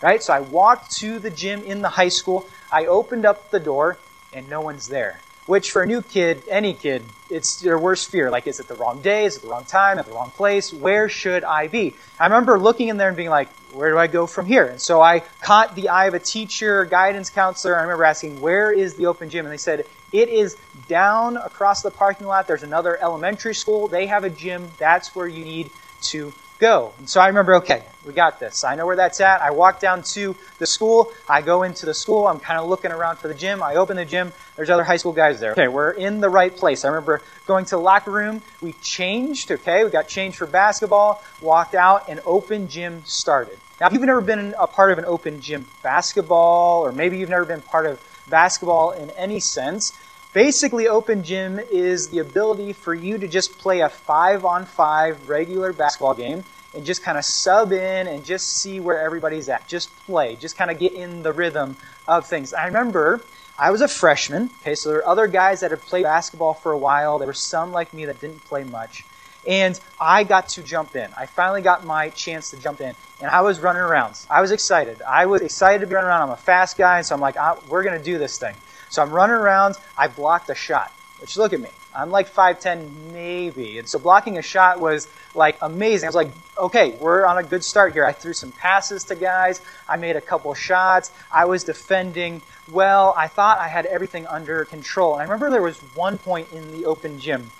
Right? 0.00 0.22
So 0.22 0.32
I 0.32 0.40
walked 0.40 0.90
to 0.96 1.18
the 1.18 1.30
gym 1.30 1.62
in 1.62 1.80
the 1.80 1.88
high 1.88 2.08
school. 2.08 2.46
I 2.72 2.86
opened 2.86 3.24
up 3.24 3.50
the 3.50 3.60
door 3.60 3.98
and 4.32 4.48
no 4.48 4.60
one's 4.60 4.88
there. 4.88 5.20
Which 5.46 5.72
for 5.72 5.82
a 5.82 5.86
new 5.86 6.02
kid, 6.02 6.42
any 6.48 6.72
kid, 6.72 7.02
it's 7.28 7.60
their 7.60 7.78
worst 7.78 8.10
fear. 8.10 8.30
Like, 8.30 8.46
is 8.46 8.60
it 8.60 8.68
the 8.68 8.74
wrong 8.74 9.00
day? 9.00 9.24
Is 9.24 9.36
it 9.36 9.42
the 9.42 9.48
wrong 9.48 9.64
time? 9.64 9.98
At 9.98 10.06
the 10.06 10.12
wrong 10.12 10.30
place? 10.30 10.72
Where 10.72 11.08
should 11.08 11.42
I 11.42 11.66
be? 11.66 11.96
I 12.18 12.26
remember 12.26 12.58
looking 12.58 12.88
in 12.88 12.96
there 12.96 13.08
and 13.08 13.16
being 13.16 13.30
like, 13.30 13.48
where 13.72 13.90
do 13.90 13.98
I 13.98 14.06
go 14.06 14.26
from 14.26 14.46
here? 14.46 14.66
And 14.66 14.80
so 14.80 15.00
I 15.00 15.20
caught 15.40 15.74
the 15.74 15.88
eye 15.88 16.06
of 16.06 16.14
a 16.14 16.20
teacher, 16.20 16.84
guidance 16.84 17.30
counselor. 17.30 17.76
I 17.76 17.82
remember 17.82 18.04
asking, 18.04 18.40
where 18.40 18.72
is 18.72 18.94
the 18.94 19.06
open 19.06 19.30
gym? 19.30 19.44
And 19.44 19.52
they 19.52 19.56
said, 19.58 19.84
it 20.12 20.28
is 20.28 20.56
down 20.88 21.36
across 21.36 21.82
the 21.82 21.90
parking 21.90 22.26
lot. 22.26 22.46
There's 22.46 22.62
another 22.62 23.00
elementary 23.02 23.54
school. 23.54 23.88
They 23.88 24.06
have 24.06 24.24
a 24.24 24.30
gym. 24.30 24.68
That's 24.78 25.16
where 25.16 25.26
you 25.26 25.44
need 25.44 25.70
to 26.02 26.32
go. 26.62 26.94
And 26.98 27.10
so 27.10 27.20
I 27.20 27.26
remember, 27.26 27.56
okay, 27.56 27.82
we 28.06 28.12
got 28.12 28.40
this. 28.40 28.64
I 28.64 28.76
know 28.76 28.86
where 28.86 28.96
that's 28.96 29.20
at. 29.20 29.42
I 29.42 29.50
walk 29.50 29.80
down 29.80 30.02
to 30.14 30.34
the 30.58 30.66
school. 30.66 31.12
I 31.28 31.42
go 31.42 31.64
into 31.64 31.84
the 31.86 31.92
school. 31.92 32.28
I'm 32.28 32.38
kind 32.38 32.58
of 32.58 32.68
looking 32.68 32.92
around 32.92 33.16
for 33.16 33.28
the 33.28 33.34
gym. 33.34 33.62
I 33.62 33.74
open 33.74 33.96
the 33.96 34.04
gym. 34.04 34.32
There's 34.56 34.70
other 34.70 34.84
high 34.84 34.96
school 34.96 35.12
guys 35.12 35.40
there. 35.40 35.52
Okay, 35.52 35.68
we're 35.68 35.90
in 35.90 36.20
the 36.20 36.30
right 36.30 36.56
place. 36.56 36.84
I 36.84 36.88
remember 36.88 37.20
going 37.46 37.64
to 37.66 37.72
the 37.72 37.82
locker 37.82 38.12
room. 38.12 38.42
We 38.60 38.74
changed, 38.74 39.50
okay? 39.50 39.84
We 39.84 39.90
got 39.90 40.06
changed 40.06 40.38
for 40.38 40.46
basketball, 40.46 41.22
walked 41.40 41.74
out, 41.74 42.08
and 42.08 42.20
open 42.24 42.68
gym 42.68 43.02
started. 43.04 43.58
Now, 43.80 43.88
if 43.88 43.92
you've 43.92 44.02
never 44.02 44.20
been 44.20 44.54
a 44.58 44.68
part 44.68 44.92
of 44.92 44.98
an 44.98 45.04
open 45.04 45.40
gym 45.40 45.66
basketball, 45.82 46.86
or 46.86 46.92
maybe 46.92 47.18
you've 47.18 47.28
never 47.28 47.44
been 47.44 47.62
part 47.62 47.86
of 47.86 48.00
basketball 48.30 48.92
in 48.92 49.10
any 49.10 49.40
sense, 49.40 49.92
Basically, 50.32 50.88
open 50.88 51.22
gym 51.22 51.60
is 51.70 52.08
the 52.08 52.18
ability 52.18 52.72
for 52.72 52.94
you 52.94 53.18
to 53.18 53.28
just 53.28 53.58
play 53.58 53.80
a 53.80 53.90
five 53.90 54.46
on 54.46 54.64
five 54.64 55.28
regular 55.28 55.74
basketball 55.74 56.14
game 56.14 56.44
and 56.74 56.86
just 56.86 57.02
kind 57.02 57.18
of 57.18 57.24
sub 57.26 57.70
in 57.70 58.06
and 58.06 58.24
just 58.24 58.46
see 58.46 58.80
where 58.80 58.98
everybody's 58.98 59.50
at. 59.50 59.68
Just 59.68 59.94
play. 60.06 60.36
Just 60.36 60.56
kind 60.56 60.70
of 60.70 60.78
get 60.78 60.94
in 60.94 61.22
the 61.22 61.34
rhythm 61.34 61.76
of 62.08 62.26
things. 62.26 62.54
I 62.54 62.64
remember 62.64 63.20
I 63.58 63.70
was 63.70 63.82
a 63.82 63.88
freshman. 63.88 64.48
Okay, 64.62 64.74
so 64.74 64.88
there 64.88 64.98
were 64.98 65.06
other 65.06 65.26
guys 65.26 65.60
that 65.60 65.70
had 65.70 65.82
played 65.82 66.04
basketball 66.04 66.54
for 66.54 66.72
a 66.72 66.78
while. 66.78 67.18
There 67.18 67.26
were 67.26 67.34
some 67.34 67.70
like 67.70 67.92
me 67.92 68.06
that 68.06 68.18
didn't 68.18 68.42
play 68.46 68.64
much. 68.64 69.04
And 69.46 69.78
I 70.00 70.24
got 70.24 70.48
to 70.50 70.62
jump 70.62 70.96
in. 70.96 71.10
I 71.14 71.26
finally 71.26 71.60
got 71.60 71.84
my 71.84 72.08
chance 72.08 72.50
to 72.52 72.56
jump 72.56 72.80
in. 72.80 72.94
And 73.20 73.30
I 73.30 73.42
was 73.42 73.60
running 73.60 73.82
around. 73.82 74.18
I 74.30 74.40
was 74.40 74.50
excited. 74.50 75.02
I 75.02 75.26
was 75.26 75.42
excited 75.42 75.80
to 75.80 75.86
be 75.86 75.94
running 75.94 76.08
around. 76.08 76.22
I'm 76.22 76.30
a 76.30 76.36
fast 76.36 76.78
guy, 76.78 77.02
so 77.02 77.14
I'm 77.14 77.20
like, 77.20 77.36
ah, 77.36 77.58
we're 77.68 77.82
going 77.82 77.98
to 77.98 78.04
do 78.04 78.18
this 78.18 78.38
thing. 78.38 78.54
So 78.92 79.02
I'm 79.02 79.10
running 79.10 79.34
around. 79.36 79.76
I 79.96 80.08
blocked 80.08 80.50
a 80.50 80.54
shot. 80.54 80.92
Which 81.20 81.36
look 81.36 81.52
at 81.52 81.60
me. 81.60 81.70
I'm 81.94 82.10
like 82.10 82.32
5'10 82.32 83.12
maybe. 83.12 83.78
And 83.78 83.88
so 83.88 83.98
blocking 83.98 84.38
a 84.38 84.42
shot 84.42 84.80
was 84.80 85.08
like 85.34 85.56
amazing. 85.62 86.06
I 86.06 86.08
was 86.08 86.16
like, 86.16 86.30
okay, 86.58 86.96
we're 87.00 87.24
on 87.24 87.38
a 87.38 87.42
good 87.42 87.64
start 87.64 87.92
here. 87.92 88.04
I 88.04 88.12
threw 88.12 88.32
some 88.32 88.52
passes 88.52 89.04
to 89.04 89.14
guys. 89.14 89.60
I 89.88 89.96
made 89.96 90.16
a 90.16 90.20
couple 90.20 90.52
shots. 90.54 91.10
I 91.30 91.44
was 91.46 91.64
defending 91.64 92.42
well. 92.70 93.14
I 93.16 93.28
thought 93.28 93.58
I 93.58 93.68
had 93.68 93.86
everything 93.86 94.26
under 94.26 94.64
control. 94.64 95.14
And 95.14 95.20
I 95.20 95.24
remember 95.24 95.48
there 95.48 95.62
was 95.62 95.78
one 95.94 96.18
point 96.18 96.52
in 96.52 96.72
the 96.72 96.86
open 96.86 97.18
gym. 97.18 97.50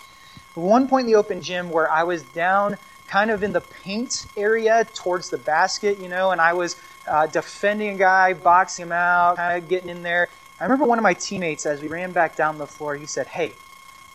One 0.55 0.87
point 0.87 1.07
in 1.07 1.13
the 1.13 1.19
open 1.19 1.41
gym 1.41 1.71
where 1.71 1.91
I 1.91 2.03
was 2.03 2.23
down 2.23 2.77
kind 3.07 3.31
of 3.31 3.43
in 3.43 3.53
the 3.53 3.61
paint 3.61 4.27
area 4.37 4.87
towards 4.95 5.31
the 5.31 5.39
basket, 5.39 5.99
you 5.99 6.09
know, 6.09 6.31
and 6.31 6.41
I 6.41 6.53
was 6.55 6.77
uh, 7.07 7.27
defending 7.27 7.91
a 7.91 7.99
guy, 7.99 8.33
boxing 8.33 8.87
him 8.87 8.93
out, 8.93 9.37
kind 9.37 9.63
of 9.63 9.69
getting 9.69 9.89
in 9.89 10.03
there. 10.03 10.29
I 10.63 10.67
remember 10.67 10.85
one 10.85 10.97
of 11.01 11.03
my 11.03 11.15
teammates, 11.15 11.67
as 11.67 11.83
we 11.83 11.89
ran 11.89 12.13
back 12.13 12.37
down 12.37 12.57
the 12.57 12.69
floor, 12.69 12.95
he 12.95 13.05
said, 13.05 13.27
Hey, 13.27 13.51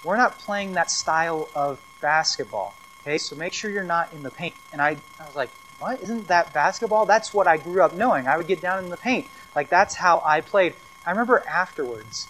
we're 0.06 0.16
not 0.16 0.39
playing 0.39 0.75
that 0.75 0.89
style 0.89 1.50
of 1.54 1.77
basketball. 2.00 2.74
Okay, 3.01 3.18
so 3.18 3.36
make 3.36 3.51
sure 3.51 3.70
you're 3.70 3.84
not 3.84 4.13
in 4.13 4.24
the 4.24 4.32
paint. 4.32 4.56
And 4.72 4.82
I, 4.82 4.96
I 5.20 5.25
was 5.25 5.36
like, 5.36 5.50
What? 5.80 6.01
Isn't 6.01 6.30
that 6.30 6.54
basketball? 6.54 7.06
That's 7.06 7.34
what 7.34 7.48
I 7.48 7.58
grew 7.58 7.82
up 7.82 7.94
knowing. 7.94 8.27
I 8.27 8.38
would 8.38 8.48
get 8.48 8.62
down 8.62 8.82
in 8.82 8.89
the 8.89 8.96
paint. 8.96 9.27
Like, 9.58 9.68
that's 9.68 9.94
how 9.94 10.22
I 10.24 10.39
played. 10.39 10.74
I 11.06 11.12
remember 11.12 11.44
afterwards, 11.46 12.30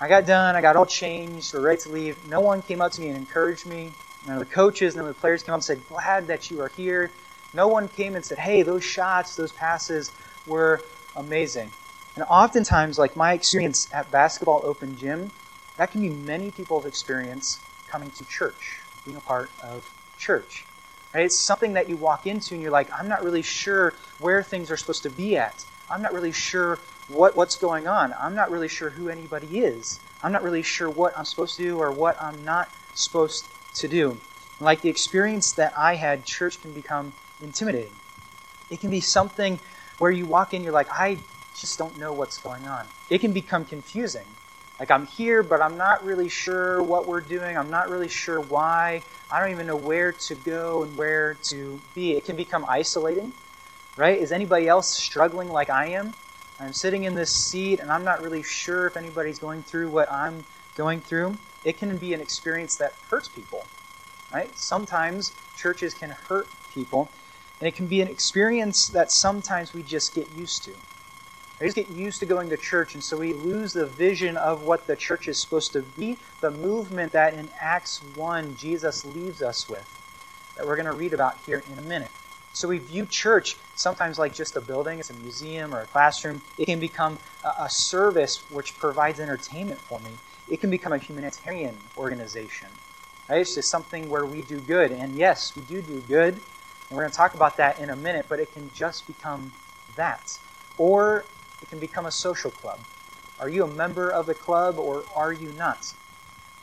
I 0.00 0.08
got 0.08 0.24
done, 0.24 0.56
I 0.56 0.62
got 0.62 0.76
all 0.76 0.86
changed, 0.86 1.52
we're 1.52 1.60
ready 1.60 1.82
to 1.82 1.90
leave. 1.90 2.16
No 2.30 2.40
one 2.40 2.62
came 2.62 2.80
up 2.80 2.92
to 2.92 3.00
me 3.02 3.08
and 3.08 3.16
encouraged 3.18 3.66
me. 3.66 3.92
None 4.26 4.38
of 4.38 4.48
the 4.48 4.54
coaches, 4.54 4.96
none 4.96 5.06
of 5.06 5.14
the 5.14 5.20
players 5.20 5.42
came 5.42 5.52
up 5.52 5.58
and 5.58 5.64
said, 5.64 5.86
Glad 5.86 6.28
that 6.28 6.50
you 6.50 6.62
are 6.62 6.68
here. 6.68 7.10
No 7.52 7.68
one 7.68 7.88
came 7.88 8.16
and 8.16 8.24
said, 8.24 8.38
Hey, 8.38 8.62
those 8.62 8.84
shots, 8.84 9.36
those 9.36 9.52
passes 9.52 10.12
were 10.46 10.80
amazing. 11.14 11.70
And 12.16 12.24
oftentimes, 12.28 12.98
like 12.98 13.16
my 13.16 13.32
experience 13.32 13.88
at 13.92 14.10
Basketball 14.10 14.62
Open 14.64 14.96
Gym, 14.96 15.30
that 15.76 15.90
can 15.90 16.00
be 16.00 16.10
many 16.10 16.50
people's 16.50 16.84
experience 16.84 17.60
coming 17.88 18.10
to 18.12 18.24
church, 18.24 18.80
being 19.04 19.16
a 19.16 19.20
part 19.20 19.50
of 19.62 19.88
church. 20.18 20.64
Right? 21.14 21.24
It's 21.24 21.40
something 21.40 21.72
that 21.74 21.88
you 21.88 21.96
walk 21.96 22.26
into 22.26 22.54
and 22.54 22.62
you're 22.62 22.70
like, 22.70 22.88
I'm 22.92 23.08
not 23.08 23.24
really 23.24 23.42
sure 23.42 23.94
where 24.18 24.42
things 24.42 24.70
are 24.70 24.76
supposed 24.76 25.02
to 25.04 25.10
be 25.10 25.36
at. 25.36 25.64
I'm 25.90 26.02
not 26.02 26.12
really 26.12 26.32
sure 26.32 26.78
what, 27.08 27.36
what's 27.36 27.56
going 27.56 27.88
on. 27.88 28.14
I'm 28.18 28.34
not 28.34 28.50
really 28.50 28.68
sure 28.68 28.90
who 28.90 29.08
anybody 29.08 29.60
is. 29.60 29.98
I'm 30.22 30.32
not 30.32 30.42
really 30.42 30.62
sure 30.62 30.88
what 30.88 31.16
I'm 31.18 31.24
supposed 31.24 31.56
to 31.56 31.62
do 31.62 31.78
or 31.78 31.90
what 31.90 32.20
I'm 32.22 32.44
not 32.44 32.68
supposed 32.94 33.46
to 33.76 33.88
do. 33.88 34.18
Like 34.60 34.82
the 34.82 34.90
experience 34.90 35.52
that 35.54 35.72
I 35.76 35.96
had, 35.96 36.24
church 36.24 36.60
can 36.60 36.72
become 36.72 37.12
intimidating. 37.42 37.92
It 38.68 38.80
can 38.80 38.90
be 38.90 39.00
something 39.00 39.58
where 39.98 40.10
you 40.10 40.26
walk 40.26 40.54
in, 40.54 40.62
you're 40.62 40.72
like, 40.72 40.90
I 40.90 41.18
just 41.60 41.78
don't 41.78 41.98
know 41.98 42.12
what's 42.12 42.38
going 42.38 42.66
on. 42.66 42.86
It 43.08 43.20
can 43.20 43.32
become 43.32 43.64
confusing. 43.64 44.26
Like, 44.78 44.90
I'm 44.90 45.06
here, 45.06 45.42
but 45.42 45.60
I'm 45.60 45.76
not 45.76 46.04
really 46.04 46.30
sure 46.30 46.82
what 46.82 47.06
we're 47.06 47.20
doing. 47.20 47.58
I'm 47.58 47.70
not 47.70 47.90
really 47.90 48.08
sure 48.08 48.40
why. 48.40 49.02
I 49.30 49.38
don't 49.38 49.50
even 49.50 49.66
know 49.66 49.76
where 49.76 50.12
to 50.28 50.34
go 50.34 50.82
and 50.82 50.96
where 50.96 51.36
to 51.50 51.80
be. 51.94 52.12
It 52.12 52.24
can 52.24 52.34
become 52.34 52.64
isolating, 52.66 53.34
right? 53.96 54.18
Is 54.18 54.32
anybody 54.32 54.68
else 54.68 54.96
struggling 54.96 55.50
like 55.50 55.68
I 55.68 55.88
am? 55.88 56.14
I'm 56.58 56.72
sitting 56.72 57.04
in 57.04 57.14
this 57.14 57.30
seat 57.50 57.80
and 57.80 57.90
I'm 57.90 58.04
not 58.04 58.22
really 58.22 58.42
sure 58.42 58.86
if 58.86 58.96
anybody's 58.96 59.38
going 59.38 59.62
through 59.62 59.90
what 59.90 60.10
I'm 60.10 60.44
going 60.76 61.00
through. 61.00 61.36
It 61.64 61.78
can 61.78 61.96
be 61.98 62.14
an 62.14 62.20
experience 62.20 62.76
that 62.78 62.94
hurts 63.10 63.28
people, 63.28 63.66
right? 64.32 64.50
Sometimes 64.56 65.34
churches 65.56 65.92
can 65.92 66.10
hurt 66.10 66.48
people, 66.72 67.10
and 67.60 67.68
it 67.68 67.74
can 67.74 67.86
be 67.86 68.00
an 68.00 68.08
experience 68.08 68.90
that 68.94 69.10
sometimes 69.10 69.74
we 69.74 69.82
just 69.82 70.14
get 70.14 70.26
used 70.30 70.64
to. 70.64 70.72
We 71.60 71.66
just 71.66 71.76
get 71.76 71.90
used 71.90 72.20
to 72.20 72.26
going 72.26 72.48
to 72.50 72.56
church, 72.56 72.94
and 72.94 73.04
so 73.04 73.18
we 73.18 73.34
lose 73.34 73.74
the 73.74 73.84
vision 73.84 74.38
of 74.38 74.62
what 74.62 74.86
the 74.86 74.96
church 74.96 75.28
is 75.28 75.42
supposed 75.42 75.74
to 75.74 75.82
be, 75.82 76.16
the 76.40 76.50
movement 76.50 77.12
that 77.12 77.34
in 77.34 77.50
Acts 77.60 78.00
1 78.14 78.56
Jesus 78.56 79.04
leaves 79.04 79.42
us 79.42 79.68
with, 79.68 79.86
that 80.56 80.66
we're 80.66 80.76
going 80.76 80.86
to 80.86 80.92
read 80.92 81.12
about 81.12 81.36
here 81.44 81.62
in 81.70 81.78
a 81.78 81.82
minute. 81.82 82.10
So 82.54 82.66
we 82.68 82.78
view 82.78 83.04
church 83.04 83.58
sometimes 83.74 84.18
like 84.18 84.34
just 84.34 84.56
a 84.56 84.60
building, 84.62 85.00
it's 85.00 85.10
a 85.10 85.14
museum 85.14 85.74
or 85.74 85.82
a 85.82 85.86
classroom. 85.86 86.40
It 86.56 86.64
can 86.64 86.80
become 86.80 87.18
a, 87.44 87.64
a 87.64 87.70
service 87.70 88.38
which 88.50 88.78
provides 88.78 89.20
entertainment 89.20 89.80
for 89.80 90.00
me. 90.00 90.10
It 90.48 90.60
can 90.62 90.70
become 90.70 90.94
a 90.94 90.98
humanitarian 90.98 91.76
organization. 91.96 92.68
Right? 93.28 93.42
It's 93.42 93.54
just 93.54 93.70
something 93.70 94.08
where 94.08 94.26
we 94.26 94.42
do 94.42 94.58
good. 94.60 94.92
And 94.92 95.14
yes, 95.14 95.54
we 95.54 95.62
do 95.62 95.82
do 95.82 96.00
good. 96.08 96.34
And 96.34 96.96
we're 96.96 97.02
going 97.02 97.10
to 97.12 97.16
talk 97.16 97.34
about 97.34 97.58
that 97.58 97.78
in 97.78 97.90
a 97.90 97.96
minute, 97.96 98.26
but 98.28 98.40
it 98.40 98.52
can 98.52 98.70
just 98.74 99.06
become 99.06 99.52
that. 99.94 100.38
Or 100.76 101.24
it 101.62 101.68
can 101.68 101.78
become 101.78 102.06
a 102.06 102.12
social 102.12 102.50
club. 102.50 102.80
Are 103.38 103.48
you 103.48 103.64
a 103.64 103.68
member 103.68 104.10
of 104.10 104.26
the 104.26 104.34
club 104.34 104.78
or 104.78 105.04
are 105.14 105.32
you 105.32 105.52
not? 105.52 105.82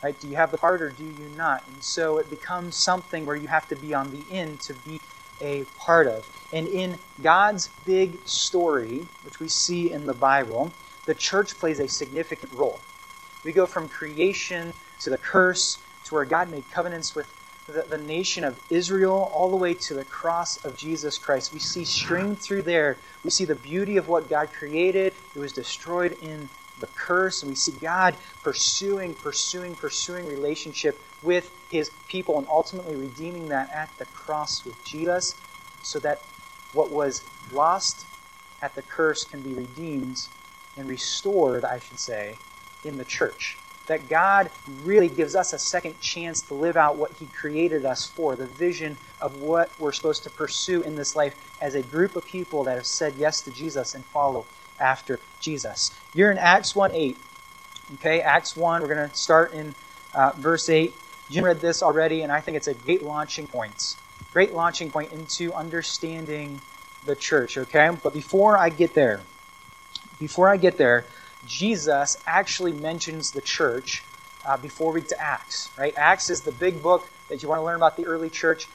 Right? 0.02 0.18
Do 0.18 0.28
you 0.28 0.36
have 0.36 0.52
the 0.52 0.58
card 0.58 0.80
or 0.80 0.90
do 0.90 1.04
you 1.04 1.28
not? 1.36 1.64
And 1.66 1.82
so 1.82 2.18
it 2.18 2.30
becomes 2.30 2.82
something 2.84 3.26
where 3.26 3.36
you 3.36 3.48
have 3.48 3.68
to 3.68 3.76
be 3.76 3.94
on 3.94 4.12
the 4.12 4.22
in 4.30 4.58
to 4.58 4.74
be 4.74 5.00
a 5.40 5.64
part 5.78 6.06
of. 6.06 6.24
And 6.52 6.68
in 6.68 6.98
God's 7.20 7.68
big 7.84 8.18
story, 8.24 9.06
which 9.24 9.40
we 9.40 9.48
see 9.48 9.90
in 9.90 10.06
the 10.06 10.14
Bible, 10.14 10.72
the 11.06 11.14
church 11.14 11.58
plays 11.58 11.80
a 11.80 11.88
significant 11.88 12.52
role. 12.52 12.80
We 13.44 13.52
go 13.52 13.66
from 13.66 13.88
creation 13.88 14.72
to 15.00 15.10
the 15.10 15.18
curse 15.18 15.78
to 16.04 16.14
where 16.14 16.24
God 16.24 16.50
made 16.50 16.70
covenants 16.70 17.14
with 17.14 17.32
the, 17.68 17.82
the, 17.82 17.98
nation 17.98 18.44
of 18.44 18.58
Israel 18.70 19.30
all 19.34 19.50
the 19.50 19.56
way 19.56 19.74
to 19.74 19.94
the 19.94 20.04
cross 20.04 20.64
of 20.64 20.76
Jesus 20.76 21.18
Christ. 21.18 21.52
We 21.52 21.58
see 21.58 21.84
stringed 21.84 22.40
through 22.40 22.62
there, 22.62 22.96
we 23.22 23.30
see 23.30 23.44
the 23.44 23.54
beauty 23.54 23.98
of 23.98 24.08
what 24.08 24.28
God 24.28 24.52
created. 24.52 25.12
It 25.34 25.38
was 25.38 25.52
destroyed 25.52 26.16
in 26.22 26.48
the 26.80 26.86
curse, 26.86 27.42
and 27.42 27.50
we 27.50 27.56
see 27.56 27.72
God 27.72 28.16
pursuing, 28.42 29.14
pursuing, 29.14 29.74
pursuing 29.74 30.26
relationship 30.26 30.98
with 31.22 31.50
his 31.70 31.90
people 32.08 32.38
and 32.38 32.46
ultimately 32.48 32.96
redeeming 32.96 33.48
that 33.48 33.70
at 33.70 33.90
the 33.98 34.06
cross 34.06 34.64
with 34.64 34.82
Jesus 34.84 35.34
so 35.82 35.98
that 35.98 36.22
what 36.72 36.90
was 36.90 37.22
lost 37.52 38.06
at 38.62 38.74
the 38.74 38.82
curse 38.82 39.24
can 39.24 39.42
be 39.42 39.52
redeemed 39.52 40.16
and 40.76 40.88
restored, 40.88 41.64
I 41.64 41.80
should 41.80 41.98
say, 41.98 42.36
in 42.84 42.96
the 42.96 43.04
church. 43.04 43.58
That 43.88 44.08
God 44.08 44.50
really 44.84 45.08
gives 45.08 45.34
us 45.34 45.52
a 45.52 45.58
second 45.58 46.00
chance 46.00 46.40
to 46.42 46.54
live 46.54 46.76
out 46.76 46.96
what 46.96 47.12
He 47.12 47.26
created 47.26 47.84
us 47.84 48.06
for, 48.06 48.36
the 48.36 48.46
vision 48.46 48.96
of 49.20 49.40
what 49.40 49.70
we're 49.78 49.92
supposed 49.92 50.22
to 50.24 50.30
pursue 50.30 50.82
in 50.82 50.96
this 50.96 51.16
life 51.16 51.34
as 51.60 51.74
a 51.74 51.82
group 51.82 52.16
of 52.16 52.24
people 52.24 52.64
that 52.64 52.76
have 52.76 52.86
said 52.86 53.14
yes 53.18 53.40
to 53.42 53.50
Jesus 53.50 53.94
and 53.94 54.04
follow 54.06 54.46
after 54.80 55.20
Jesus. 55.40 55.90
You're 56.14 56.30
in 56.30 56.38
Acts 56.38 56.74
1 56.74 56.92
8. 56.94 57.18
Okay, 57.94 58.20
Acts 58.20 58.56
1, 58.56 58.82
we're 58.82 58.94
going 58.94 59.08
to 59.08 59.16
start 59.16 59.52
in 59.54 59.74
uh, 60.14 60.32
verse 60.36 60.68
8. 60.68 60.94
Jim 61.30 61.44
read 61.44 61.60
this 61.60 61.82
already, 61.82 62.22
and 62.22 62.32
I 62.32 62.40
think 62.40 62.56
it's 62.56 62.68
a 62.68 62.74
great 62.74 63.02
launching 63.02 63.46
point. 63.46 63.96
Great 64.32 64.54
launching 64.54 64.90
point 64.90 65.12
into 65.12 65.52
understanding 65.52 66.60
the 67.04 67.16
church, 67.16 67.56
okay? 67.58 67.90
But 68.02 68.12
before 68.12 68.58
I 68.58 68.68
get 68.68 68.94
there, 68.94 69.22
before 70.18 70.48
I 70.48 70.56
get 70.56 70.78
there, 70.78 71.04
Jesus 71.46 72.16
actually 72.26 72.72
mentions 72.72 73.30
the 73.30 73.40
church 73.40 74.02
uh, 74.46 74.56
before 74.56 74.92
we 74.92 75.00
get 75.00 75.10
to 75.10 75.20
Acts, 75.20 75.70
right? 75.78 75.94
Acts 75.96 76.30
is 76.30 76.40
the 76.40 76.52
big 76.52 76.82
book 76.82 77.08
that 77.28 77.42
you 77.42 77.48
want 77.48 77.60
to 77.60 77.64
learn 77.64 77.76
about 77.76 77.96
the 77.96 78.06
early 78.06 78.30
church. 78.30 78.68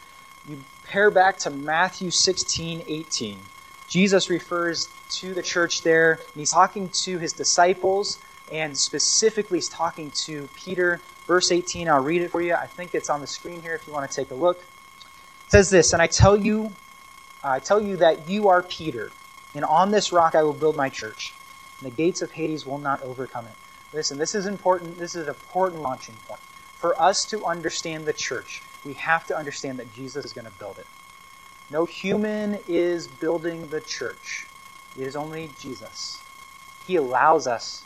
You 0.47 0.59
pair 0.85 1.09
back 1.09 1.37
to 1.39 1.49
Matthew 1.49 2.11
16, 2.11 2.83
18. 2.87 3.39
Jesus 3.87 4.29
refers 4.29 4.87
to 5.19 5.33
the 5.33 5.43
church 5.43 5.81
there, 5.83 6.13
and 6.13 6.35
he's 6.35 6.51
talking 6.51 6.89
to 7.03 7.17
his 7.17 7.33
disciples, 7.33 8.19
and 8.51 8.77
specifically 8.77 9.57
he's 9.57 9.69
talking 9.69 10.11
to 10.25 10.47
Peter 10.55 11.01
verse 11.27 11.51
18. 11.51 11.87
I'll 11.87 12.01
read 12.01 12.21
it 12.21 12.31
for 12.31 12.41
you. 12.41 12.53
I 12.53 12.67
think 12.67 12.93
it's 12.93 13.09
on 13.09 13.21
the 13.21 13.27
screen 13.27 13.61
here 13.61 13.75
if 13.75 13.87
you 13.87 13.93
want 13.93 14.09
to 14.09 14.15
take 14.15 14.31
a 14.31 14.35
look. 14.35 14.57
It 14.59 15.51
says 15.51 15.69
this, 15.69 15.93
and 15.93 16.01
I 16.01 16.07
tell 16.07 16.37
you, 16.37 16.71
I 17.43 17.59
tell 17.59 17.81
you 17.81 17.97
that 17.97 18.27
you 18.27 18.47
are 18.47 18.61
Peter, 18.61 19.11
and 19.53 19.63
on 19.65 19.91
this 19.91 20.11
rock 20.11 20.35
I 20.35 20.43
will 20.43 20.53
build 20.53 20.75
my 20.75 20.89
church, 20.89 21.33
and 21.83 21.91
the 21.91 21.95
gates 21.95 22.21
of 22.21 22.31
Hades 22.31 22.65
will 22.65 22.77
not 22.77 23.03
overcome 23.03 23.45
it. 23.45 23.53
Listen, 23.93 24.17
this 24.17 24.35
is 24.35 24.45
important. 24.45 24.97
This 24.97 25.15
is 25.15 25.23
an 25.23 25.29
important 25.29 25.81
launching 25.81 26.15
point. 26.27 26.39
For 26.77 26.99
us 27.01 27.25
to 27.29 27.45
understand 27.45 28.05
the 28.05 28.13
church, 28.13 28.61
we 28.85 28.93
have 28.93 29.27
to 29.27 29.37
understand 29.37 29.79
that 29.79 29.93
Jesus 29.93 30.25
is 30.25 30.33
going 30.33 30.45
to 30.45 30.51
build 30.51 30.77
it. 30.77 30.87
No 31.69 31.85
human 31.85 32.59
is 32.67 33.07
building 33.07 33.67
the 33.69 33.81
church. 33.81 34.45
It 34.97 35.03
is 35.03 35.15
only 35.15 35.49
Jesus. 35.59 36.21
He 36.87 36.95
allows 36.95 37.47
us 37.47 37.83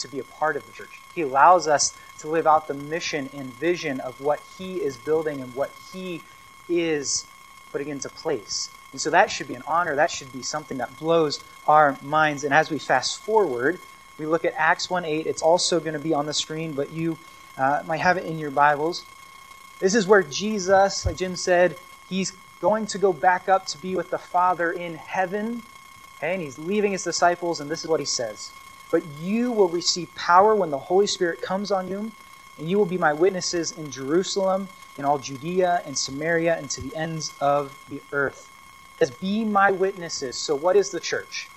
to 0.00 0.08
be 0.08 0.18
a 0.18 0.24
part 0.24 0.56
of 0.56 0.66
the 0.66 0.72
church. 0.72 1.00
He 1.14 1.22
allows 1.22 1.66
us 1.68 1.96
to 2.20 2.28
live 2.28 2.46
out 2.46 2.68
the 2.68 2.74
mission 2.74 3.28
and 3.32 3.52
vision 3.54 4.00
of 4.00 4.20
what 4.20 4.40
He 4.58 4.76
is 4.76 4.96
building 4.96 5.40
and 5.40 5.54
what 5.54 5.70
He 5.92 6.22
is 6.68 7.26
putting 7.72 7.88
into 7.88 8.08
place. 8.08 8.70
And 8.92 9.00
so 9.00 9.10
that 9.10 9.30
should 9.30 9.48
be 9.48 9.54
an 9.54 9.62
honor. 9.66 9.96
That 9.96 10.10
should 10.10 10.32
be 10.32 10.42
something 10.42 10.78
that 10.78 10.98
blows 10.98 11.42
our 11.66 11.98
minds. 12.02 12.44
And 12.44 12.54
as 12.54 12.70
we 12.70 12.78
fast 12.78 13.20
forward, 13.20 13.78
we 14.18 14.26
look 14.26 14.44
at 14.44 14.54
Acts 14.56 14.88
1 14.88 15.04
8. 15.04 15.26
It's 15.26 15.42
also 15.42 15.80
going 15.80 15.92
to 15.92 15.98
be 15.98 16.14
on 16.14 16.26
the 16.26 16.34
screen, 16.34 16.72
but 16.72 16.92
you 16.92 17.18
uh, 17.56 17.82
might 17.86 18.00
have 18.00 18.16
it 18.16 18.24
in 18.24 18.38
your 18.38 18.50
Bibles. 18.50 19.04
This 19.78 19.94
is 19.94 20.06
where 20.06 20.22
Jesus, 20.22 21.06
like 21.06 21.16
Jim 21.16 21.36
said, 21.36 21.76
he's 22.08 22.32
going 22.60 22.86
to 22.86 22.98
go 22.98 23.12
back 23.12 23.48
up 23.48 23.66
to 23.66 23.78
be 23.78 23.94
with 23.94 24.10
the 24.10 24.18
Father 24.18 24.72
in 24.72 24.94
heaven. 24.94 25.62
Okay? 26.16 26.34
And 26.34 26.42
he's 26.42 26.58
leaving 26.58 26.92
his 26.92 27.04
disciples, 27.04 27.60
and 27.60 27.70
this 27.70 27.80
is 27.80 27.88
what 27.88 28.00
he 28.00 28.06
says 28.06 28.50
but 28.90 29.02
you 29.20 29.52
will 29.52 29.68
receive 29.68 30.14
power 30.14 30.54
when 30.54 30.70
the 30.70 30.78
Holy 30.78 31.06
Spirit 31.06 31.42
comes 31.42 31.70
on 31.70 31.88
you, 31.88 32.10
and 32.58 32.68
you 32.68 32.78
will 32.78 32.86
be 32.86 32.98
my 32.98 33.12
witnesses 33.12 33.72
in 33.72 33.90
Jerusalem, 33.90 34.68
in 34.96 35.04
all 35.04 35.18
Judea 35.18 35.82
and 35.84 35.96
Samaria, 35.96 36.56
and 36.56 36.68
to 36.70 36.80
the 36.80 36.96
ends 36.96 37.32
of 37.40 37.76
the 37.88 38.00
earth. 38.12 38.50
As 39.00 39.10
be 39.10 39.44
my 39.44 39.70
witnesses. 39.70 40.36
So, 40.36 40.54
what 40.54 40.76
is 40.76 40.90
the 40.90 41.00
church? 41.00 41.48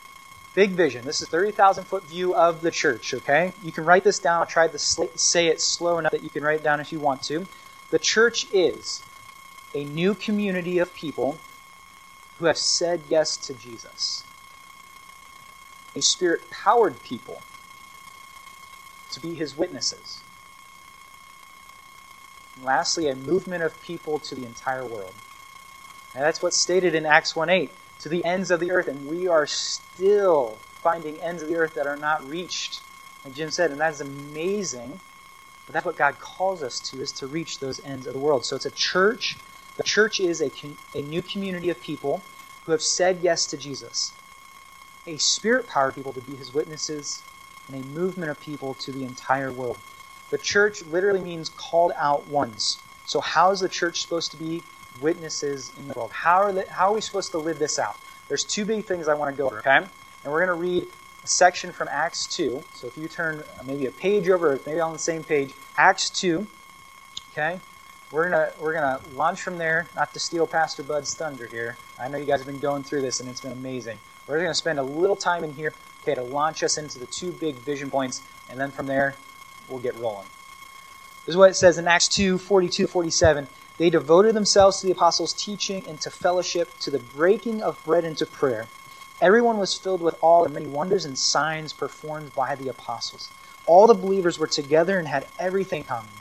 Big 0.53 0.71
vision. 0.71 1.05
This 1.05 1.21
is 1.21 1.29
30,000 1.29 1.85
foot 1.85 2.03
view 2.03 2.35
of 2.35 2.61
the 2.61 2.71
church, 2.71 3.13
okay? 3.13 3.53
You 3.63 3.71
can 3.71 3.85
write 3.85 4.03
this 4.03 4.19
down. 4.19 4.41
I'll 4.41 4.45
try 4.45 4.67
to 4.67 4.77
say 4.77 5.47
it 5.47 5.61
slow 5.61 5.97
enough 5.97 6.11
that 6.11 6.23
you 6.23 6.29
can 6.29 6.43
write 6.43 6.59
it 6.59 6.63
down 6.63 6.79
if 6.81 6.91
you 6.91 6.99
want 6.99 7.23
to. 7.23 7.47
The 7.89 7.99
church 7.99 8.47
is 8.53 9.01
a 9.73 9.85
new 9.85 10.13
community 10.13 10.77
of 10.79 10.93
people 10.93 11.37
who 12.37 12.45
have 12.45 12.57
said 12.57 13.01
yes 13.09 13.37
to 13.37 13.53
Jesus 13.53 14.25
a 15.95 16.01
spirit 16.01 16.49
powered 16.49 17.01
people 17.03 17.41
to 19.11 19.19
be 19.19 19.35
his 19.35 19.57
witnesses. 19.57 20.23
And 22.55 22.65
lastly, 22.65 23.07
a 23.09 23.15
movement 23.15 23.63
of 23.63 23.79
people 23.81 24.19
to 24.19 24.35
the 24.35 24.45
entire 24.45 24.85
world. 24.85 25.13
And 26.13 26.23
that's 26.23 26.41
what's 26.41 26.61
stated 26.61 26.95
in 26.95 27.05
Acts 27.05 27.35
1 27.35 27.49
8, 27.49 27.71
to 28.01 28.09
the 28.09 28.23
ends 28.25 28.51
of 28.51 28.59
the 28.59 28.71
earth. 28.71 28.87
And 28.87 29.07
we 29.07 29.27
are 29.27 29.45
still 29.47 30.57
finding 30.81 31.19
ends 31.21 31.41
of 31.41 31.49
the 31.49 31.55
earth 31.55 31.75
that 31.75 31.87
are 31.87 31.97
not 31.97 32.27
reached, 32.27 32.81
like 33.23 33.33
Jim 33.33 33.51
said, 33.51 33.71
and 33.71 33.79
that 33.79 33.93
is 33.93 34.01
amazing. 34.01 34.99
But 35.65 35.73
that's 35.73 35.85
what 35.85 35.97
God 35.97 36.19
calls 36.19 36.63
us 36.63 36.79
to, 36.89 37.01
is 37.01 37.11
to 37.13 37.27
reach 37.27 37.59
those 37.59 37.83
ends 37.85 38.07
of 38.07 38.13
the 38.13 38.19
world. 38.19 38.45
So 38.45 38.55
it's 38.55 38.65
a 38.65 38.71
church. 38.71 39.37
The 39.77 39.83
church 39.83 40.19
is 40.19 40.41
a, 40.41 40.51
a 40.97 41.01
new 41.01 41.21
community 41.21 41.69
of 41.69 41.79
people 41.81 42.21
who 42.65 42.71
have 42.71 42.81
said 42.81 43.19
yes 43.21 43.45
to 43.45 43.57
Jesus 43.57 44.13
a 45.07 45.17
spirit 45.17 45.67
powered 45.67 45.95
people 45.95 46.13
to 46.13 46.21
be 46.21 46.35
his 46.35 46.53
witnesses, 46.53 47.23
and 47.67 47.83
a 47.83 47.87
movement 47.87 48.29
of 48.29 48.39
people 48.39 48.73
to 48.75 48.91
the 48.91 49.03
entire 49.03 49.51
world. 49.51 49.77
The 50.29 50.37
church 50.37 50.83
literally 50.85 51.21
means 51.21 51.49
called 51.49 51.91
out 51.97 52.27
ones. 52.27 52.77
So, 53.05 53.19
how 53.19 53.51
is 53.51 53.59
the 53.59 53.69
church 53.69 54.01
supposed 54.01 54.31
to 54.31 54.37
be 54.37 54.63
witnesses 55.01 55.71
in 55.79 55.87
the 55.87 55.93
world? 55.93 56.11
How 56.11 56.37
are, 56.37 56.53
the, 56.53 56.69
how 56.69 56.89
are 56.89 56.93
we 56.93 57.01
supposed 57.01 57.31
to 57.31 57.37
live 57.37 57.59
this 57.59 57.79
out? 57.79 57.97
There's 58.27 58.43
two 58.43 58.65
big 58.65 58.85
things 58.85 59.07
I 59.07 59.13
want 59.13 59.35
to 59.35 59.37
go 59.37 59.47
over, 59.47 59.59
okay? 59.59 59.77
And 59.77 60.31
we're 60.31 60.45
going 60.45 60.57
to 60.57 60.61
read 60.61 60.87
a 61.23 61.27
section 61.27 61.71
from 61.71 61.87
Acts 61.91 62.25
2. 62.27 62.63
So, 62.75 62.87
if 62.87 62.97
you 62.97 63.07
turn 63.07 63.43
maybe 63.65 63.85
a 63.85 63.91
page 63.91 64.29
over, 64.29 64.59
maybe 64.65 64.79
on 64.79 64.93
the 64.93 64.99
same 64.99 65.23
page, 65.23 65.53
Acts 65.77 66.09
2, 66.09 66.45
okay? 67.31 67.59
We're 68.11 68.29
gonna 68.29 68.51
we're 68.59 68.73
gonna 68.73 68.99
launch 69.15 69.41
from 69.41 69.57
there. 69.57 69.87
Not 69.95 70.11
to 70.13 70.19
steal 70.19 70.45
Pastor 70.45 70.83
Bud's 70.83 71.13
thunder 71.15 71.47
here. 71.47 71.77
I 71.97 72.09
know 72.09 72.17
you 72.17 72.25
guys 72.25 72.39
have 72.39 72.47
been 72.47 72.59
going 72.59 72.83
through 72.83 73.01
this, 73.03 73.21
and 73.21 73.29
it's 73.29 73.39
been 73.39 73.53
amazing. 73.53 73.97
We're 74.27 74.37
going 74.37 74.49
to 74.49 74.55
spend 74.55 74.79
a 74.79 74.83
little 74.83 75.15
time 75.15 75.43
in 75.43 75.53
here, 75.53 75.73
okay, 76.01 76.15
to 76.15 76.21
launch 76.21 76.63
us 76.63 76.77
into 76.77 76.99
the 76.99 77.05
two 77.05 77.31
big 77.31 77.55
vision 77.55 77.89
points, 77.89 78.21
And 78.49 78.59
then 78.59 78.71
from 78.71 78.85
there, 78.85 79.15
we'll 79.67 79.79
get 79.79 79.97
rolling. 79.97 80.27
This 81.25 81.33
is 81.33 81.37
what 81.37 81.49
it 81.49 81.55
says 81.55 81.77
in 81.77 81.87
Acts 81.87 82.07
2 82.07 82.37
42 82.37 82.87
47. 82.87 83.47
They 83.81 83.89
devoted 83.89 84.35
themselves 84.35 84.79
to 84.79 84.85
the 84.85 84.91
apostles' 84.91 85.33
teaching 85.33 85.83
and 85.87 85.99
to 86.01 86.11
fellowship, 86.11 86.69
to 86.81 86.91
the 86.91 86.99
breaking 86.99 87.63
of 87.63 87.83
bread 87.83 88.05
and 88.05 88.15
to 88.19 88.27
prayer. 88.27 88.67
Everyone 89.19 89.57
was 89.57 89.75
filled 89.75 90.03
with 90.03 90.19
awe 90.21 90.43
and 90.43 90.53
many 90.53 90.67
wonders 90.67 91.03
and 91.03 91.17
signs 91.17 91.73
performed 91.73 92.35
by 92.35 92.53
the 92.53 92.67
apostles. 92.67 93.31
All 93.65 93.87
the 93.87 93.95
believers 93.95 94.37
were 94.37 94.45
together 94.45 94.99
and 94.99 95.07
had 95.07 95.25
everything 95.39 95.83
common. 95.83 96.11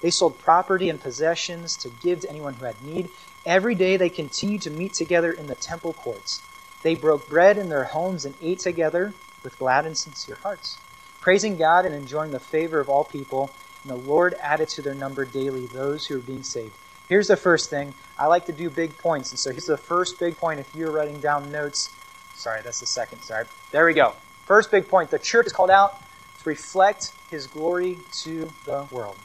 They 0.00 0.08
sold 0.08 0.38
property 0.38 0.88
and 0.88 0.98
possessions 0.98 1.76
to 1.82 1.90
give 1.90 2.20
to 2.20 2.30
anyone 2.30 2.54
who 2.54 2.64
had 2.64 2.82
need. 2.82 3.10
Every 3.44 3.74
day 3.74 3.98
they 3.98 4.08
continued 4.08 4.62
to 4.62 4.70
meet 4.70 4.94
together 4.94 5.30
in 5.30 5.46
the 5.46 5.54
temple 5.54 5.92
courts. 5.92 6.40
They 6.82 6.94
broke 6.94 7.28
bread 7.28 7.58
in 7.58 7.68
their 7.68 7.84
homes 7.84 8.24
and 8.24 8.34
ate 8.40 8.60
together 8.60 9.12
with 9.44 9.58
glad 9.58 9.84
and 9.84 9.98
sincere 9.98 10.38
hearts, 10.42 10.78
praising 11.20 11.58
God 11.58 11.84
and 11.84 11.94
enjoying 11.94 12.30
the 12.30 12.40
favor 12.40 12.80
of 12.80 12.88
all 12.88 13.04
people. 13.04 13.52
And 13.82 13.92
the 13.92 13.96
Lord 13.96 14.36
added 14.40 14.70
to 14.70 14.80
their 14.80 14.94
number 14.94 15.26
daily 15.26 15.66
those 15.66 16.06
who 16.06 16.14
were 16.14 16.20
being 16.20 16.44
saved. 16.44 16.72
Here's 17.10 17.26
the 17.26 17.36
first 17.36 17.70
thing. 17.70 17.92
I 18.16 18.26
like 18.26 18.46
to 18.46 18.52
do 18.52 18.70
big 18.70 18.96
points. 18.96 19.32
And 19.32 19.38
so 19.40 19.50
here's 19.50 19.66
the 19.66 19.76
first 19.76 20.20
big 20.20 20.36
point 20.36 20.60
if 20.60 20.72
you're 20.76 20.92
writing 20.92 21.18
down 21.18 21.50
notes. 21.50 21.92
Sorry, 22.36 22.60
that's 22.62 22.78
the 22.78 22.86
second. 22.86 23.20
Sorry. 23.22 23.46
There 23.72 23.84
we 23.84 23.94
go. 23.94 24.14
First 24.46 24.70
big 24.70 24.88
point. 24.88 25.10
The 25.10 25.18
church 25.18 25.46
is 25.46 25.52
called 25.52 25.70
out 25.70 26.00
to 26.40 26.48
reflect 26.48 27.10
his 27.28 27.48
glory 27.48 27.98
to 28.22 28.48
the 28.64 28.86
world. 28.92 29.16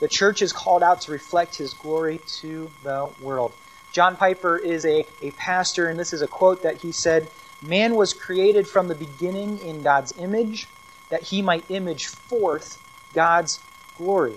The 0.00 0.08
church 0.08 0.42
is 0.42 0.52
called 0.52 0.82
out 0.82 1.02
to 1.02 1.12
reflect 1.12 1.54
his 1.54 1.74
glory 1.74 2.20
to 2.40 2.68
the 2.82 3.08
world. 3.20 3.52
John 3.92 4.16
Piper 4.16 4.58
is 4.58 4.84
a, 4.84 5.06
a 5.22 5.30
pastor, 5.30 5.86
and 5.86 5.96
this 5.96 6.12
is 6.12 6.22
a 6.22 6.26
quote 6.26 6.64
that 6.64 6.80
he 6.82 6.90
said 6.90 7.28
Man 7.62 7.94
was 7.94 8.14
created 8.14 8.66
from 8.66 8.88
the 8.88 8.96
beginning 8.96 9.58
in 9.60 9.84
God's 9.84 10.12
image, 10.18 10.66
that 11.10 11.22
he 11.22 11.40
might 11.42 11.64
image 11.68 12.06
forth 12.06 12.82
God's 13.14 13.60
glory. 13.96 14.34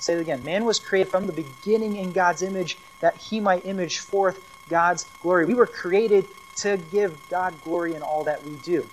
Say 0.00 0.14
it 0.14 0.20
again. 0.20 0.44
Man 0.44 0.64
was 0.64 0.80
created 0.80 1.10
from 1.10 1.26
the 1.26 1.32
beginning 1.34 1.96
in 1.96 2.12
God's 2.12 2.42
image, 2.42 2.78
that 3.00 3.18
he 3.18 3.40
might 3.40 3.66
image 3.66 4.00
forth 4.00 4.40
God's 4.68 5.04
glory. 5.20 5.46
We 5.46 5.54
were 5.54 5.66
created 5.68 6.28
to 6.56 6.78
give 6.78 7.28
God 7.28 7.60
glory 7.60 7.94
in 7.94 8.02
all 8.02 8.24
that 8.24 8.44
we 8.44 8.56
do. 8.56 8.90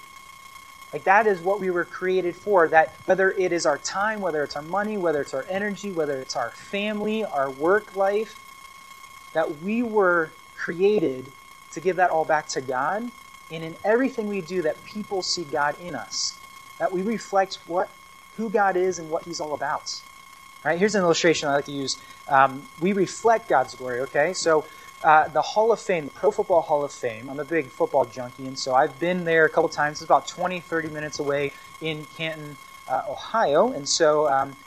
Like 0.94 1.06
that 1.06 1.28
is 1.28 1.42
what 1.42 1.60
we 1.60 1.70
were 1.70 1.86
created 1.86 2.36
for. 2.36 2.70
That 2.70 2.96
whether 3.06 3.32
it 3.32 3.54
is 3.54 3.66
our 3.66 3.80
time, 3.80 4.22
whether 4.22 4.44
it's 4.44 4.56
our 4.56 4.64
money, 4.64 4.98
whether 4.98 5.22
it's 5.22 5.34
our 5.34 5.46
energy, 5.50 5.92
whether 5.92 6.22
it's 6.22 6.36
our 6.36 6.54
family, 6.56 7.26
our 7.26 7.52
work 7.52 7.96
life, 7.96 8.40
that 9.34 9.62
we 9.62 9.84
were 9.84 10.36
created 10.56 11.34
to 11.72 11.82
give 11.82 11.98
that 11.98 12.12
all 12.12 12.26
back 12.26 12.48
to 12.50 12.62
God. 12.62 13.12
And 13.52 13.64
in 13.64 13.78
everything 13.86 14.28
we 14.28 14.42
do, 14.42 14.64
that 14.64 14.84
people 14.86 15.22
see 15.22 15.46
God 15.46 15.80
in 15.80 15.96
us. 15.96 16.42
That 16.80 16.92
we 16.92 17.04
reflect 17.04 17.60
what 17.68 17.96
who 18.36 18.50
God 18.50 18.78
is 18.78 19.00
and 19.00 19.10
what 19.10 19.24
He's 19.26 19.40
all 19.40 19.54
about. 19.54 20.04
Right, 20.68 20.78
here's 20.78 20.96
an 20.96 21.02
illustration 21.02 21.48
I 21.48 21.54
like 21.54 21.66
to 21.68 21.72
use. 21.72 21.98
Um, 22.28 22.68
we 22.82 22.92
reflect 22.92 23.48
God's 23.48 23.74
glory, 23.74 24.02
okay? 24.02 24.34
So 24.34 24.66
uh, 25.02 25.30
the 25.30 25.42
Hall 25.42 25.72
of 25.72 25.80
Fame, 25.80 26.08
the 26.08 26.12
Pro 26.12 26.30
Football 26.30 26.60
Hall 26.60 26.84
of 26.84 26.92
Fame. 26.92 27.30
I'm 27.30 27.40
a 27.40 27.46
big 27.46 27.68
football 27.68 28.04
junkie, 28.04 28.46
and 28.46 28.60
so 28.60 28.76
I've 28.76 29.00
been 29.00 29.24
there 29.24 29.46
a 29.46 29.50
couple 29.50 29.70
times. 29.70 30.02
It's 30.02 30.04
about 30.04 30.28
20, 30.28 30.60
30 30.60 30.90
minutes 30.90 31.20
away 31.20 31.54
in 31.80 32.06
Canton, 32.18 32.58
uh, 32.90 33.04
Ohio, 33.08 33.72
and 33.72 33.88
so 33.88 34.28
um, 34.28 34.58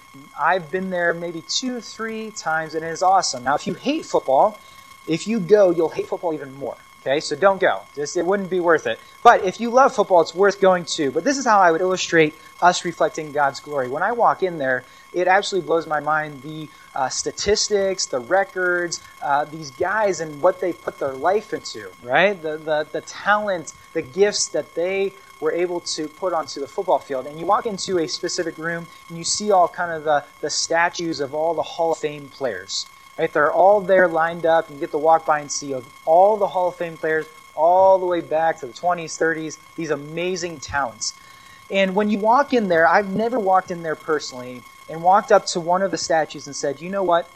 I've 0.41 0.71
been 0.71 0.89
there 0.89 1.13
maybe 1.13 1.43
two, 1.47 1.83
three 1.83 2.31
times, 2.31 2.75
and 2.75 2.83
it 2.83 2.89
is 2.89 3.03
awesome. 3.03 3.45
Now, 3.45 3.55
if 3.55 3.67
you 3.67 3.75
hate 3.75 4.07
football, 4.07 4.59
if 5.07 5.29
you 5.29 5.39
go, 5.39 5.71
you'll 5.71 5.91
hate 5.91 6.09
football 6.09 6.33
even 6.33 6.55
more. 6.55 6.79
Okay, 7.01 7.21
so 7.21 7.35
don't 7.35 7.59
go. 7.59 7.81
It 7.97 8.27
wouldn't 8.27 8.51
be 8.51 8.61
worth 8.61 8.87
it. 8.87 9.01
But 9.23 9.43
if 9.43 9.59
you 9.59 9.71
love 9.71 9.95
football, 9.95 10.21
it's 10.21 10.35
worth 10.35 10.61
going 10.61 10.85
to. 10.97 11.11
But 11.11 11.25
this 11.25 11.39
is 11.39 11.47
how 11.47 11.59
I 11.59 11.71
would 11.71 11.81
illustrate 11.81 12.35
us 12.61 12.85
reflecting 12.85 13.33
God's 13.33 13.59
glory. 13.59 13.89
When 13.89 14.03
I 14.03 14.13
walk 14.13 14.43
in 14.43 14.59
there, 14.59 14.85
it 15.15 15.27
absolutely 15.27 15.67
blows 15.67 15.87
my 15.87 16.01
mind 16.01 16.43
the 16.43 16.69
uh, 16.95 17.09
statistics, 17.09 18.05
the 18.07 18.19
records, 18.19 19.03
uh, 19.23 19.47
these 19.47 19.71
guys 19.71 20.21
and 20.21 20.43
what 20.43 20.61
they 20.61 20.75
put 20.75 20.99
their 20.99 21.15
life 21.15 21.55
into, 21.55 21.91
right? 22.03 22.41
The, 22.41 22.59
the, 22.59 22.87
the 22.93 23.01
talent, 23.01 23.73
the 23.95 24.03
gifts 24.03 24.49
that 24.49 24.75
they 24.75 25.15
were 25.41 25.53
able 25.53 25.81
to 25.81 26.07
put 26.07 26.35
onto 26.35 26.61
the 26.61 26.67
football 26.67 26.99
field. 26.99 27.27
And 27.27 27.41
you 27.41 27.47
walk 27.47 27.65
into 27.65 27.99
a 27.99 28.07
specific 28.07 28.59
room 28.59 28.87
and 29.09 29.17
you 29.17 29.25
see 29.25 29.51
all 29.51 29.69
kind 29.69 29.91
of 29.91 30.05
the, 30.05 30.25
the 30.43 30.51
statues 30.51 31.21
of 31.21 31.35
all 31.35 31.55
the 31.55 31.63
Hall 31.63 31.93
of 31.93 31.99
Fame 31.99 32.29
players. 32.29 32.87
They're 33.29 33.53
all 33.53 33.81
there 33.81 34.09
lined 34.09 34.47
up. 34.47 34.69
And 34.69 34.77
you 34.77 34.81
get 34.81 34.91
to 34.93 34.99
walk 34.99 35.27
by 35.27 35.41
and 35.41 35.51
see 35.51 35.75
all 36.05 36.37
the 36.37 36.49
Hall 36.49 36.69
of 36.69 36.77
Fame 36.77 36.97
players 36.97 37.27
all 37.55 37.99
the 37.99 38.07
way 38.07 38.21
back 38.21 38.59
to 38.61 38.67
the 38.67 38.73
20s, 38.73 39.19
30s, 39.19 39.59
these 39.77 39.91
amazing 39.91 40.61
talents. 40.61 41.15
And 41.71 41.95
when 41.95 42.11
you 42.11 42.19
walk 42.19 42.53
in 42.53 42.69
there, 42.69 42.87
I've 42.87 43.11
never 43.11 43.39
walked 43.39 43.71
in 43.71 43.83
there 43.83 43.95
personally, 43.95 44.63
and 44.89 45.03
walked 45.03 45.31
up 45.31 45.47
to 45.47 45.61
one 45.61 45.83
of 45.83 45.93
the 45.93 45.99
statues 45.99 46.47
and 46.47 46.57
said, 46.57 46.81
You 46.81 46.91
know 46.91 47.03
what? 47.03 47.31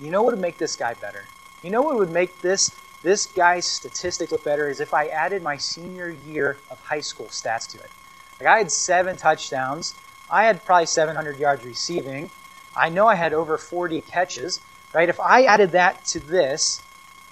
You 0.00 0.10
know 0.10 0.22
what 0.22 0.32
would 0.32 0.40
make 0.40 0.58
this 0.58 0.74
guy 0.74 0.94
better? 0.94 1.26
You 1.62 1.70
know 1.70 1.82
what 1.82 1.96
would 1.96 2.10
make 2.10 2.40
this 2.40 2.70
this 3.02 3.26
guy's 3.26 3.66
statistics 3.66 4.30
look 4.30 4.44
better 4.44 4.68
is 4.68 4.80
if 4.80 4.94
I 4.94 5.06
added 5.06 5.42
my 5.42 5.56
senior 5.56 6.08
year 6.08 6.58
of 6.70 6.80
high 6.80 7.00
school 7.00 7.26
stats 7.26 7.68
to 7.72 7.78
it. 7.78 7.90
Like 8.38 8.48
I 8.48 8.58
had 8.58 8.70
seven 8.70 9.16
touchdowns. 9.16 9.94
I 10.30 10.44
had 10.44 10.64
probably 10.64 10.86
700 10.86 11.36
yards 11.36 11.64
receiving. 11.64 12.30
I 12.76 12.88
know 12.88 13.06
I 13.08 13.16
had 13.16 13.34
over 13.34 13.58
40 13.58 14.00
catches, 14.02 14.60
right? 14.92 15.08
If 15.08 15.20
I 15.20 15.44
added 15.44 15.72
that 15.72 16.04
to 16.06 16.20
this, 16.20 16.82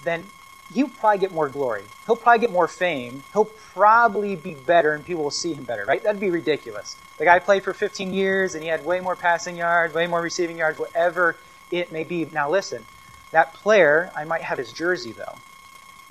then 0.03 0.25
he'll 0.73 0.89
probably 0.89 1.19
get 1.19 1.31
more 1.31 1.49
glory. 1.49 1.83
He'll 2.05 2.15
probably 2.15 2.39
get 2.39 2.51
more 2.51 2.67
fame. 2.67 3.23
He'll 3.33 3.45
probably 3.45 4.35
be 4.35 4.53
better 4.53 4.93
and 4.93 5.05
people 5.05 5.23
will 5.23 5.31
see 5.31 5.53
him 5.53 5.63
better, 5.63 5.85
right? 5.85 6.01
That'd 6.01 6.21
be 6.21 6.29
ridiculous. 6.29 6.97
The 7.17 7.25
guy 7.25 7.39
played 7.39 7.63
for 7.63 7.73
15 7.73 8.13
years 8.13 8.55
and 8.55 8.63
he 8.63 8.69
had 8.69 8.85
way 8.85 8.99
more 8.99 9.15
passing 9.15 9.57
yards, 9.57 9.93
way 9.93 10.07
more 10.07 10.21
receiving 10.21 10.57
yards, 10.57 10.79
whatever 10.79 11.37
it 11.71 11.91
may 11.91 12.03
be. 12.03 12.25
Now 12.25 12.49
listen, 12.49 12.85
that 13.31 13.53
player, 13.53 14.11
I 14.15 14.25
might 14.25 14.41
have 14.41 14.57
his 14.57 14.71
jersey 14.71 15.11
though. 15.11 15.37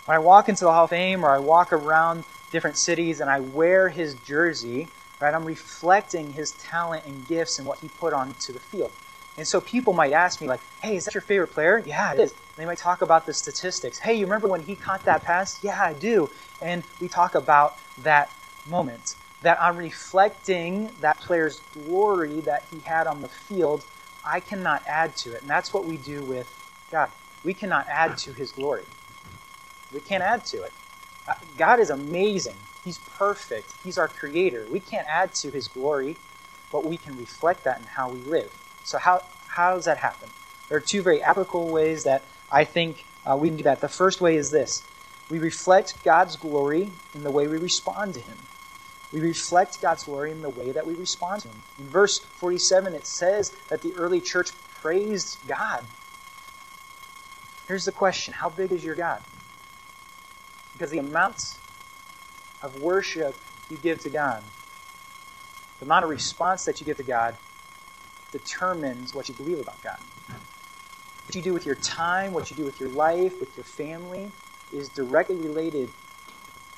When 0.06 0.16
I 0.16 0.18
walk 0.18 0.48
into 0.48 0.64
the 0.64 0.72
Hall 0.72 0.84
of 0.84 0.90
Fame 0.90 1.24
or 1.24 1.34
I 1.34 1.38
walk 1.38 1.72
around 1.72 2.24
different 2.50 2.78
cities 2.78 3.20
and 3.20 3.30
I 3.30 3.40
wear 3.40 3.88
his 3.88 4.14
jersey, 4.14 4.88
right, 5.20 5.34
I'm 5.34 5.44
reflecting 5.44 6.32
his 6.32 6.52
talent 6.52 7.04
and 7.06 7.26
gifts 7.28 7.58
and 7.58 7.66
what 7.66 7.78
he 7.78 7.88
put 7.88 8.12
onto 8.12 8.52
the 8.52 8.58
field. 8.58 8.92
And 9.40 9.48
so 9.48 9.58
people 9.58 9.94
might 9.94 10.12
ask 10.12 10.38
me, 10.42 10.48
like, 10.48 10.60
hey, 10.82 10.96
is 10.96 11.06
that 11.06 11.14
your 11.14 11.22
favorite 11.22 11.52
player? 11.52 11.82
Yeah, 11.86 12.12
it 12.12 12.20
is. 12.20 12.34
They 12.58 12.66
might 12.66 12.76
talk 12.76 13.00
about 13.00 13.24
the 13.24 13.32
statistics. 13.32 13.98
Hey, 13.98 14.12
you 14.12 14.26
remember 14.26 14.48
when 14.48 14.60
he 14.60 14.74
caught 14.74 15.06
that 15.06 15.24
pass? 15.24 15.64
Yeah, 15.64 15.82
I 15.82 15.94
do. 15.94 16.28
And 16.60 16.84
we 17.00 17.08
talk 17.08 17.34
about 17.34 17.78
that 17.96 18.30
moment. 18.68 19.14
That 19.40 19.56
I'm 19.58 19.78
reflecting 19.78 20.90
that 21.00 21.20
player's 21.20 21.62
glory 21.72 22.42
that 22.42 22.66
he 22.70 22.80
had 22.80 23.06
on 23.06 23.22
the 23.22 23.28
field. 23.28 23.86
I 24.26 24.40
cannot 24.40 24.82
add 24.86 25.16
to 25.22 25.34
it. 25.34 25.40
And 25.40 25.50
that's 25.50 25.72
what 25.72 25.86
we 25.86 25.96
do 25.96 26.22
with 26.22 26.54
God. 26.92 27.10
We 27.42 27.54
cannot 27.54 27.86
add 27.88 28.18
to 28.18 28.34
his 28.34 28.52
glory. 28.52 28.84
We 29.90 30.00
can't 30.00 30.22
add 30.22 30.44
to 30.48 30.64
it. 30.64 30.72
Uh, 31.26 31.32
God 31.56 31.80
is 31.80 31.88
amazing. 31.88 32.58
He's 32.84 32.98
perfect. 32.98 33.72
He's 33.82 33.96
our 33.96 34.08
creator. 34.08 34.66
We 34.70 34.80
can't 34.80 35.06
add 35.08 35.32
to 35.36 35.50
his 35.50 35.66
glory, 35.66 36.18
but 36.70 36.84
we 36.84 36.98
can 36.98 37.16
reflect 37.16 37.64
that 37.64 37.78
in 37.78 37.86
how 37.86 38.10
we 38.10 38.20
live. 38.20 38.52
So 38.84 38.98
how, 38.98 39.22
how 39.48 39.74
does 39.74 39.84
that 39.84 39.98
happen? 39.98 40.28
There 40.68 40.78
are 40.78 40.82
two 40.82 41.02
very 41.02 41.22
applicable 41.22 41.68
ways 41.68 42.04
that 42.04 42.22
I 42.50 42.64
think 42.64 43.04
uh, 43.26 43.36
we 43.36 43.48
can 43.48 43.56
do 43.56 43.64
that. 43.64 43.80
The 43.80 43.88
first 43.88 44.20
way 44.20 44.36
is 44.36 44.50
this 44.50 44.84
we 45.28 45.38
reflect 45.38 46.02
God's 46.04 46.36
glory 46.36 46.90
in 47.14 47.22
the 47.22 47.30
way 47.30 47.46
we 47.46 47.58
respond 47.58 48.14
to 48.14 48.20
Him. 48.20 48.36
We 49.12 49.20
reflect 49.20 49.80
God's 49.80 50.04
glory 50.04 50.30
in 50.30 50.42
the 50.42 50.48
way 50.48 50.70
that 50.72 50.86
we 50.86 50.94
respond 50.94 51.42
to 51.42 51.48
Him. 51.48 51.62
In 51.78 51.86
verse 51.86 52.18
47, 52.18 52.94
it 52.94 53.06
says 53.06 53.50
that 53.68 53.82
the 53.82 53.92
early 53.94 54.20
church 54.20 54.50
praised 54.80 55.38
God. 55.46 55.84
Here's 57.66 57.84
the 57.84 57.92
question 57.92 58.34
How 58.34 58.48
big 58.48 58.72
is 58.72 58.84
your 58.84 58.96
God? 58.96 59.22
Because 60.72 60.90
the 60.90 60.98
amount 60.98 61.58
of 62.62 62.80
worship 62.80 63.36
you 63.70 63.76
give 63.76 64.00
to 64.00 64.10
God, 64.10 64.42
the 65.78 65.84
amount 65.84 66.04
of 66.04 66.10
response 66.10 66.64
that 66.64 66.80
you 66.80 66.86
give 66.86 66.96
to 66.96 67.02
God, 67.02 67.36
determines 68.32 69.14
what 69.14 69.28
you 69.28 69.34
believe 69.34 69.58
about 69.58 69.82
God. 69.82 69.98
What 70.28 71.34
you 71.34 71.42
do 71.42 71.54
with 71.54 71.66
your 71.66 71.76
time, 71.76 72.32
what 72.32 72.50
you 72.50 72.56
do 72.56 72.64
with 72.64 72.80
your 72.80 72.88
life, 72.88 73.38
with 73.38 73.56
your 73.56 73.64
family, 73.64 74.32
is 74.72 74.88
directly 74.88 75.36
related 75.36 75.92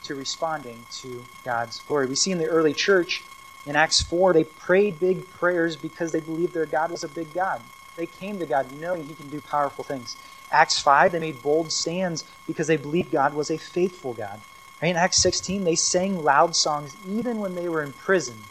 to 0.05 0.15
responding 0.15 0.85
to 1.01 1.25
God's 1.45 1.81
glory. 1.81 2.07
We 2.07 2.17
see 2.17 2.31
in 2.33 2.39
the 2.39 2.47
early 2.47 2.75
church 2.75 3.25
in 3.65 3.77
Acts 3.77 4.03
4, 4.03 4.33
they 4.33 4.45
prayed 4.45 4.99
big 4.99 5.31
prayers 5.31 5.77
because 5.77 6.13
they 6.13 6.21
believed 6.21 6.53
their 6.53 6.67
God 6.67 6.91
was 6.91 7.05
a 7.05 7.09
big 7.09 7.33
God. 7.33 7.63
They 7.97 8.07
came 8.07 8.39
to 8.41 8.47
God 8.47 8.73
knowing 8.73 9.07
He 9.07 9.15
can 9.15 9.31
do 9.31 9.41
powerful 9.41 9.85
things. 9.85 10.17
Acts 10.51 10.81
5, 10.81 11.13
they 11.13 11.21
made 11.21 11.43
bold 11.43 11.71
stands 11.71 12.25
because 12.47 12.67
they 12.67 12.77
believed 12.77 13.13
God 13.13 13.35
was 13.35 13.51
a 13.51 13.59
faithful 13.59 14.15
God. 14.15 14.41
Right? 14.81 14.89
In 14.89 14.97
Acts 14.97 15.23
16, 15.23 15.65
they 15.65 15.77
sang 15.77 16.25
loud 16.25 16.57
songs 16.57 16.97
even 17.07 17.39
when 17.39 17.55
they 17.55 17.69
were 17.69 17.83
in 17.83 17.93
prison 17.93 18.43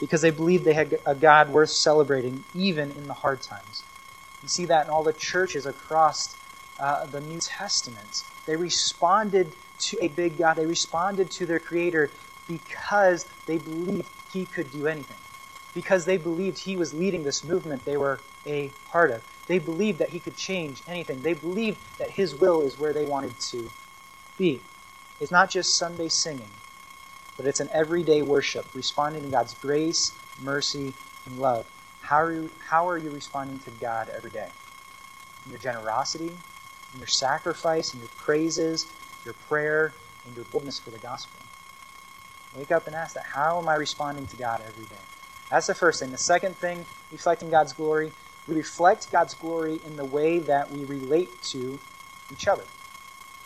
because 0.00 0.22
they 0.22 0.30
believed 0.30 0.64
they 0.64 0.74
had 0.74 0.98
a 1.06 1.14
God 1.14 1.50
worth 1.50 1.70
celebrating 1.70 2.44
even 2.54 2.92
in 2.92 3.08
the 3.08 3.14
hard 3.14 3.42
times. 3.42 3.84
You 4.42 4.48
see 4.48 4.66
that 4.66 4.86
in 4.86 4.90
all 4.90 5.04
the 5.04 5.14
churches 5.14 5.66
across 5.66 6.16
uh, 6.80 7.06
the 7.06 7.20
New 7.20 7.40
Testament. 7.40 8.24
They 8.46 8.56
responded 8.56 9.56
to 9.90 9.98
a 10.02 10.08
big 10.08 10.38
God, 10.38 10.56
they 10.56 10.66
responded 10.66 11.30
to 11.32 11.46
their 11.46 11.60
Creator 11.60 12.12
because 12.48 13.26
they 13.46 13.58
believed 13.58 14.08
He 14.32 14.46
could 14.46 14.70
do 14.70 14.86
anything. 14.88 15.18
because 15.74 16.06
they 16.06 16.18
believed 16.18 16.58
he 16.58 16.76
was 16.76 16.94
leading 16.94 17.24
this 17.24 17.44
movement 17.44 17.84
they 17.84 17.96
were 17.98 18.20
a 18.46 18.74
part 18.90 19.10
of. 19.12 19.22
They 19.48 19.58
believed 19.60 20.00
that 20.00 20.10
he 20.10 20.20
could 20.20 20.36
change 20.36 20.82
anything. 20.86 21.22
They 21.22 21.34
believed 21.34 21.78
that 21.98 22.10
his 22.10 22.34
will 22.34 22.62
is 22.62 22.78
where 22.78 22.94
they 22.94 23.04
wanted 23.04 23.34
to 23.52 23.72
be. 24.38 24.62
It's 25.20 25.32
not 25.32 25.50
just 25.50 25.78
Sunday 25.78 26.08
singing, 26.08 26.59
but 27.40 27.48
it's 27.48 27.60
an 27.60 27.70
everyday 27.72 28.20
worship, 28.20 28.66
responding 28.74 29.22
to 29.22 29.28
God's 29.30 29.54
grace, 29.54 30.18
mercy, 30.42 30.92
and 31.24 31.38
love. 31.38 31.64
How 32.02 32.20
are 32.20 32.34
you, 32.34 32.50
how 32.68 32.86
are 32.86 32.98
you 32.98 33.08
responding 33.08 33.58
to 33.60 33.70
God 33.70 34.10
every 34.14 34.30
day? 34.30 34.50
In 35.46 35.50
your 35.50 35.58
generosity, 35.58 36.28
in 36.92 36.98
your 36.98 37.06
sacrifice, 37.06 37.94
in 37.94 38.00
your 38.00 38.10
praises, 38.18 38.92
your 39.24 39.32
prayer, 39.48 39.94
and 40.26 40.36
your 40.36 40.44
boldness 40.52 40.78
for 40.80 40.90
the 40.90 40.98
gospel. 40.98 41.40
Wake 42.54 42.70
up 42.70 42.86
and 42.86 42.94
ask 42.94 43.14
that. 43.14 43.24
How 43.32 43.58
am 43.58 43.70
I 43.70 43.74
responding 43.74 44.26
to 44.26 44.36
God 44.36 44.60
every 44.60 44.84
day? 44.84 45.00
That's 45.50 45.66
the 45.66 45.74
first 45.74 46.00
thing. 46.00 46.10
The 46.10 46.18
second 46.18 46.58
thing, 46.58 46.84
reflecting 47.10 47.48
God's 47.48 47.72
glory, 47.72 48.12
we 48.48 48.54
reflect 48.54 49.10
God's 49.10 49.32
glory 49.32 49.80
in 49.82 49.96
the 49.96 50.04
way 50.04 50.40
that 50.40 50.70
we 50.70 50.84
relate 50.84 51.40
to 51.52 51.80
each 52.30 52.46
other. 52.46 52.66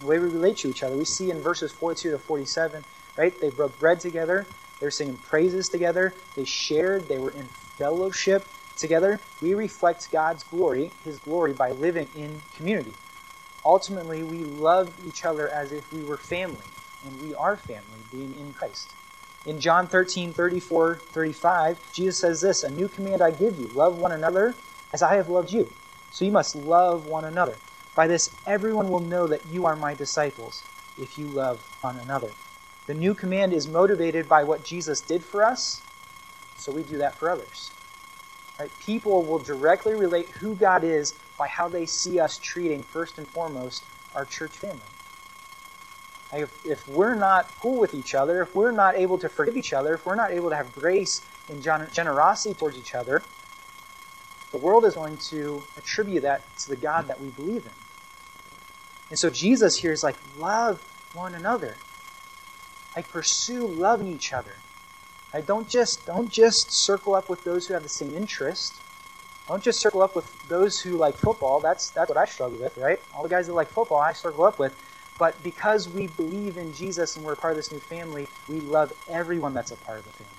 The 0.01 0.07
way 0.07 0.19
we 0.19 0.27
relate 0.27 0.57
to 0.59 0.69
each 0.69 0.83
other. 0.83 0.97
We 0.97 1.05
see 1.05 1.31
in 1.31 1.41
verses 1.41 1.71
42 1.71 2.11
to 2.11 2.19
47, 2.19 2.85
right? 3.17 3.39
They 3.41 3.51
broke 3.51 3.79
bread 3.79 4.01
together. 4.01 4.49
They 4.81 4.87
were 4.87 4.91
singing 4.91 5.19
praises 5.19 5.69
together. 5.69 6.15
They 6.37 6.45
shared. 6.45 7.09
They 7.09 7.19
were 7.19 7.31
in 7.31 7.49
fellowship 7.79 8.49
together. 8.77 9.21
We 9.41 9.55
reflect 9.55 10.11
God's 10.13 10.43
glory, 10.45 10.93
His 11.05 11.19
glory, 11.19 11.53
by 11.53 11.71
living 11.71 12.09
in 12.15 12.43
community. 12.53 12.95
Ultimately, 13.65 14.23
we 14.23 14.45
love 14.45 14.95
each 15.07 15.25
other 15.25 15.49
as 15.49 15.73
if 15.73 15.91
we 15.93 16.05
were 16.05 16.19
family, 16.19 16.67
and 17.05 17.19
we 17.19 17.35
are 17.35 17.57
family, 17.57 18.01
being 18.11 18.35
in 18.35 18.53
Christ. 18.53 18.95
In 19.47 19.61
John 19.61 19.89
13, 19.89 20.33
34, 20.33 21.03
35, 21.13 21.79
Jesus 21.93 22.21
says 22.21 22.41
this 22.41 22.63
A 22.63 22.71
new 22.71 22.89
command 22.89 23.23
I 23.23 23.31
give 23.31 23.59
you 23.59 23.71
love 23.73 23.97
one 23.97 24.13
another 24.13 24.57
as 24.93 25.03
I 25.03 25.17
have 25.17 25.29
loved 25.29 25.51
you. 25.51 25.71
So 26.11 26.25
you 26.25 26.33
must 26.33 26.55
love 26.55 27.05
one 27.05 27.25
another. 27.25 27.59
By 27.95 28.07
this, 28.07 28.37
everyone 28.47 28.91
will 28.91 29.01
know 29.01 29.29
that 29.29 29.47
you 29.47 29.67
are 29.67 29.77
my 29.77 29.95
disciples, 29.95 30.65
if 30.97 31.19
you 31.19 31.29
love 31.29 31.61
one 31.81 31.99
another. 31.99 32.35
The 32.87 32.95
new 32.95 33.15
command 33.15 33.53
is 33.53 33.67
motivated 33.67 34.29
by 34.29 34.45
what 34.45 34.65
Jesus 34.65 35.01
did 35.01 35.25
for 35.25 35.45
us, 35.45 35.81
so 36.57 36.73
we 36.73 36.83
do 36.83 36.99
that 36.99 37.15
for 37.15 37.31
others. 37.31 37.71
Right? 38.59 38.71
People 38.81 39.23
will 39.23 39.39
directly 39.39 39.95
relate 39.95 40.29
who 40.29 40.55
God 40.55 40.85
is 40.85 41.19
by 41.39 41.49
how 41.49 41.69
they 41.69 41.87
see 41.87 42.21
us 42.21 42.39
treating, 42.39 42.83
first 42.83 43.19
and 43.19 43.27
foremost, 43.29 43.85
our 44.15 44.25
church 44.25 44.53
family. 44.53 44.79
If, 46.33 46.67
if 46.67 46.89
we're 46.89 47.15
not 47.15 47.49
cool 47.61 47.79
with 47.79 47.95
each 47.95 48.15
other, 48.15 48.43
if 48.43 48.55
we're 48.55 48.73
not 48.73 48.97
able 48.97 49.19
to 49.19 49.29
forgive 49.29 49.57
each 49.57 49.73
other, 49.73 49.95
if 49.95 50.05
we're 50.05 50.17
not 50.17 50.33
able 50.33 50.51
to 50.51 50.57
have 50.57 50.75
grace 50.75 51.25
and 51.49 51.63
generosity 51.63 52.55
towards 52.55 52.77
each 52.77 52.95
other, 52.95 53.23
the 54.51 54.59
world 54.59 54.85
is 54.85 54.95
going 54.95 55.17
to 55.31 55.63
attribute 55.77 56.23
that 56.23 56.43
to 56.59 56.71
the 56.71 56.77
God 56.77 57.09
that 57.09 57.21
we 57.21 57.29
believe 57.31 57.65
in. 57.65 57.73
And 59.11 59.19
so 59.19 59.31
Jesus 59.31 59.77
here 59.77 59.93
is 59.93 60.03
like, 60.03 60.17
love 60.39 60.81
one 61.13 61.35
another. 61.35 61.77
Like 62.97 63.09
pursue 63.11 63.67
loving 63.67 64.09
each 64.09 64.33
other. 64.33 64.55
Right? 65.33 65.45
Don't 65.45 65.69
just 65.69 66.07
don't 66.07 66.31
just 66.31 66.71
circle 66.71 67.15
up 67.15 67.29
with 67.29 67.43
those 67.45 67.67
who 67.67 67.75
have 67.75 67.83
the 67.83 67.89
same 67.89 68.15
interest. 68.15 68.81
I 69.47 69.53
don't 69.53 69.63
just 69.63 69.81
circle 69.81 70.01
up 70.01 70.17
with 70.17 70.49
those 70.49 70.81
who 70.81 70.97
like 70.97 71.17
football. 71.17 71.61
That's 71.61 71.91
that's 71.91 72.09
what 72.09 72.17
I 72.17 72.25
struggle 72.25 72.59
with, 72.59 72.77
right? 72.79 73.01
All 73.15 73.23
the 73.23 73.29
guys 73.29 73.47
that 73.49 73.53
like 73.53 73.69
football, 73.69 73.99
I 73.99 74.13
circle 74.13 74.45
up 74.45 74.59
with. 74.59 74.75
But 75.19 75.41
because 75.43 75.89
we 75.89 76.09
believe 76.09 76.57
in 76.57 76.73
Jesus 76.73 77.17
and 77.17 77.25
we're 77.25 77.37
part 77.37 77.53
of 77.53 77.57
this 77.57 77.71
new 77.71 77.79
family, 77.79 78.27
we 78.49 78.61
love 78.61 78.93
everyone 79.09 79.55
that's 79.55 79.71
a 79.71 79.77
part 79.77 79.99
of 79.99 80.05
the 80.05 80.11
family. 80.11 80.33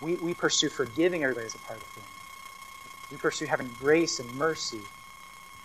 We, 0.00 0.14
we 0.16 0.34
pursue 0.34 0.68
forgiving 0.68 1.22
everybody 1.22 1.46
as 1.46 1.54
a 1.54 1.58
part 1.58 1.78
of 1.78 1.84
the 1.84 2.00
family. 2.00 2.08
We 3.10 3.16
pursue 3.16 3.46
having 3.46 3.70
grace 3.80 4.20
and 4.20 4.34
mercy 4.36 4.80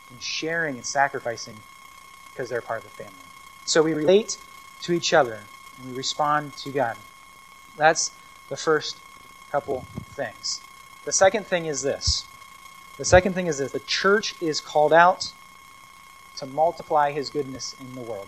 and 0.10 0.22
sharing 0.22 0.76
and 0.76 0.86
sacrificing 0.86 1.58
because 2.32 2.50
they're 2.50 2.62
part 2.62 2.80
of 2.80 2.86
the 2.86 3.04
family. 3.04 3.14
So 3.66 3.84
we 3.84 3.94
relate 3.94 4.38
to 4.84 4.94
each 4.94 5.14
other 5.14 5.42
and 5.78 5.90
we 5.90 5.98
respond 5.98 6.56
to 6.58 6.70
God. 6.70 6.98
That's 7.78 8.12
the 8.50 8.58
first 8.58 9.00
couple 9.52 9.86
things. 10.12 10.62
The 11.06 11.14
second 11.14 11.48
thing 11.48 11.66
is 11.66 11.82
this. 11.82 12.26
The 12.98 13.06
second 13.06 13.34
thing 13.34 13.48
is 13.48 13.58
this 13.58 13.72
the 13.72 13.80
church 13.80 14.36
is 14.42 14.62
called 14.62 14.94
out 14.94 15.32
to 16.38 16.46
multiply 16.46 17.12
his 17.12 17.30
goodness 17.30 17.76
in 17.80 17.96
the 17.96 18.02
world. 18.02 18.28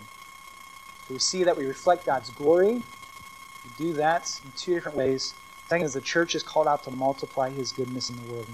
So 1.06 1.14
we 1.14 1.18
see 1.18 1.44
that 1.44 1.56
we 1.56 1.66
reflect 1.66 2.04
God's 2.04 2.30
glory. 2.30 2.74
We 2.74 3.70
do 3.76 3.92
that 3.94 4.40
in 4.44 4.52
two 4.56 4.74
different 4.74 4.96
ways. 4.96 5.34
Second 5.68 5.86
is 5.86 5.94
the 5.94 6.00
church 6.00 6.34
is 6.34 6.42
called 6.42 6.68
out 6.68 6.84
to 6.84 6.90
multiply 6.90 7.50
his 7.50 7.72
goodness 7.72 8.10
in 8.10 8.16
the 8.16 8.32
world. 8.32 8.46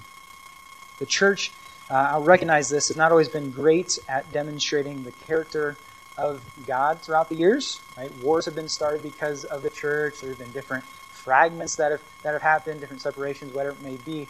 The 0.98 1.06
church, 1.06 1.52
uh, 1.90 1.94
I'll 1.94 2.22
recognize 2.22 2.68
this, 2.68 2.88
has 2.88 2.96
not 2.96 3.10
always 3.10 3.28
been 3.28 3.50
great 3.50 3.98
at 4.08 4.30
demonstrating 4.32 5.04
the 5.04 5.12
character 5.12 5.76
of 6.16 6.42
God 6.66 7.01
throughout 7.03 7.29
the 7.29 7.35
years. 7.35 7.81
Right? 7.96 8.12
Wars 8.22 8.44
have 8.46 8.55
been 8.55 8.68
started 8.68 9.03
because 9.03 9.44
of 9.44 9.62
the 9.62 9.70
church. 9.70 10.20
There 10.20 10.31
have 10.31 10.38
been 10.38 10.53
different 10.53 10.85
fragments 10.85 11.77
that 11.77 11.92
have 11.92 12.03
that 12.22 12.33
have 12.33 12.42
happened, 12.42 12.81
different 12.81 13.03
separations, 13.03 13.55
whatever 13.55 13.77
it 13.77 13.83
may 13.83 13.96
be. 13.96 14.29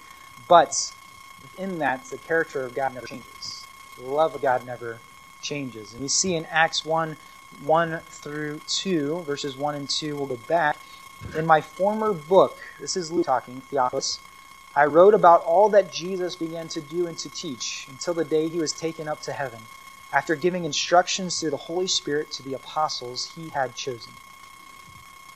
But 0.49 0.75
in 1.59 1.79
that, 1.79 2.05
the 2.07 2.18
character 2.18 2.64
of 2.64 2.75
God 2.75 2.95
never 2.95 3.07
changes. 3.07 3.66
The 3.97 4.05
love 4.05 4.35
of 4.35 4.42
God 4.42 4.66
never 4.66 4.99
changes. 5.40 5.92
And 5.92 6.03
we 6.03 6.09
see 6.09 6.35
in 6.35 6.47
Acts 6.47 6.85
1 6.85 7.16
1 7.64 8.01
through 8.09 8.61
2, 8.66 9.23
verses 9.23 9.57
1 9.57 9.75
and 9.75 9.88
2, 9.88 10.16
we'll 10.16 10.27
go 10.27 10.38
back. 10.49 10.79
In 11.37 11.47
my 11.47 11.61
former 11.61 12.12
book, 12.12 12.59
this 12.81 12.97
is 12.97 13.12
Luke 13.12 13.27
talking, 13.27 13.61
Theophilus, 13.61 14.18
I 14.75 14.87
wrote 14.87 15.14
about 15.14 15.45
all 15.45 15.68
that 15.71 15.92
Jesus 15.92 16.35
began 16.35 16.68
to 16.68 16.81
do 16.81 17.07
and 17.07 17.16
to 17.18 17.29
teach 17.29 17.87
until 17.88 18.14
the 18.14 18.25
day 18.25 18.49
he 18.49 18.59
was 18.59 18.73
taken 18.73 19.07
up 19.07 19.21
to 19.23 19.33
heaven, 19.33 19.61
after 20.12 20.35
giving 20.35 20.64
instructions 20.64 21.40
through 21.40 21.51
the 21.51 21.57
Holy 21.57 21.87
Spirit 21.87 22.31
to 22.33 22.42
the 22.42 22.55
apostles 22.55 23.33
he 23.35 23.48
had 23.48 23.75
chosen. 23.75 24.12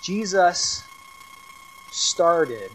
Jesus 0.00 0.86
started 1.90 2.70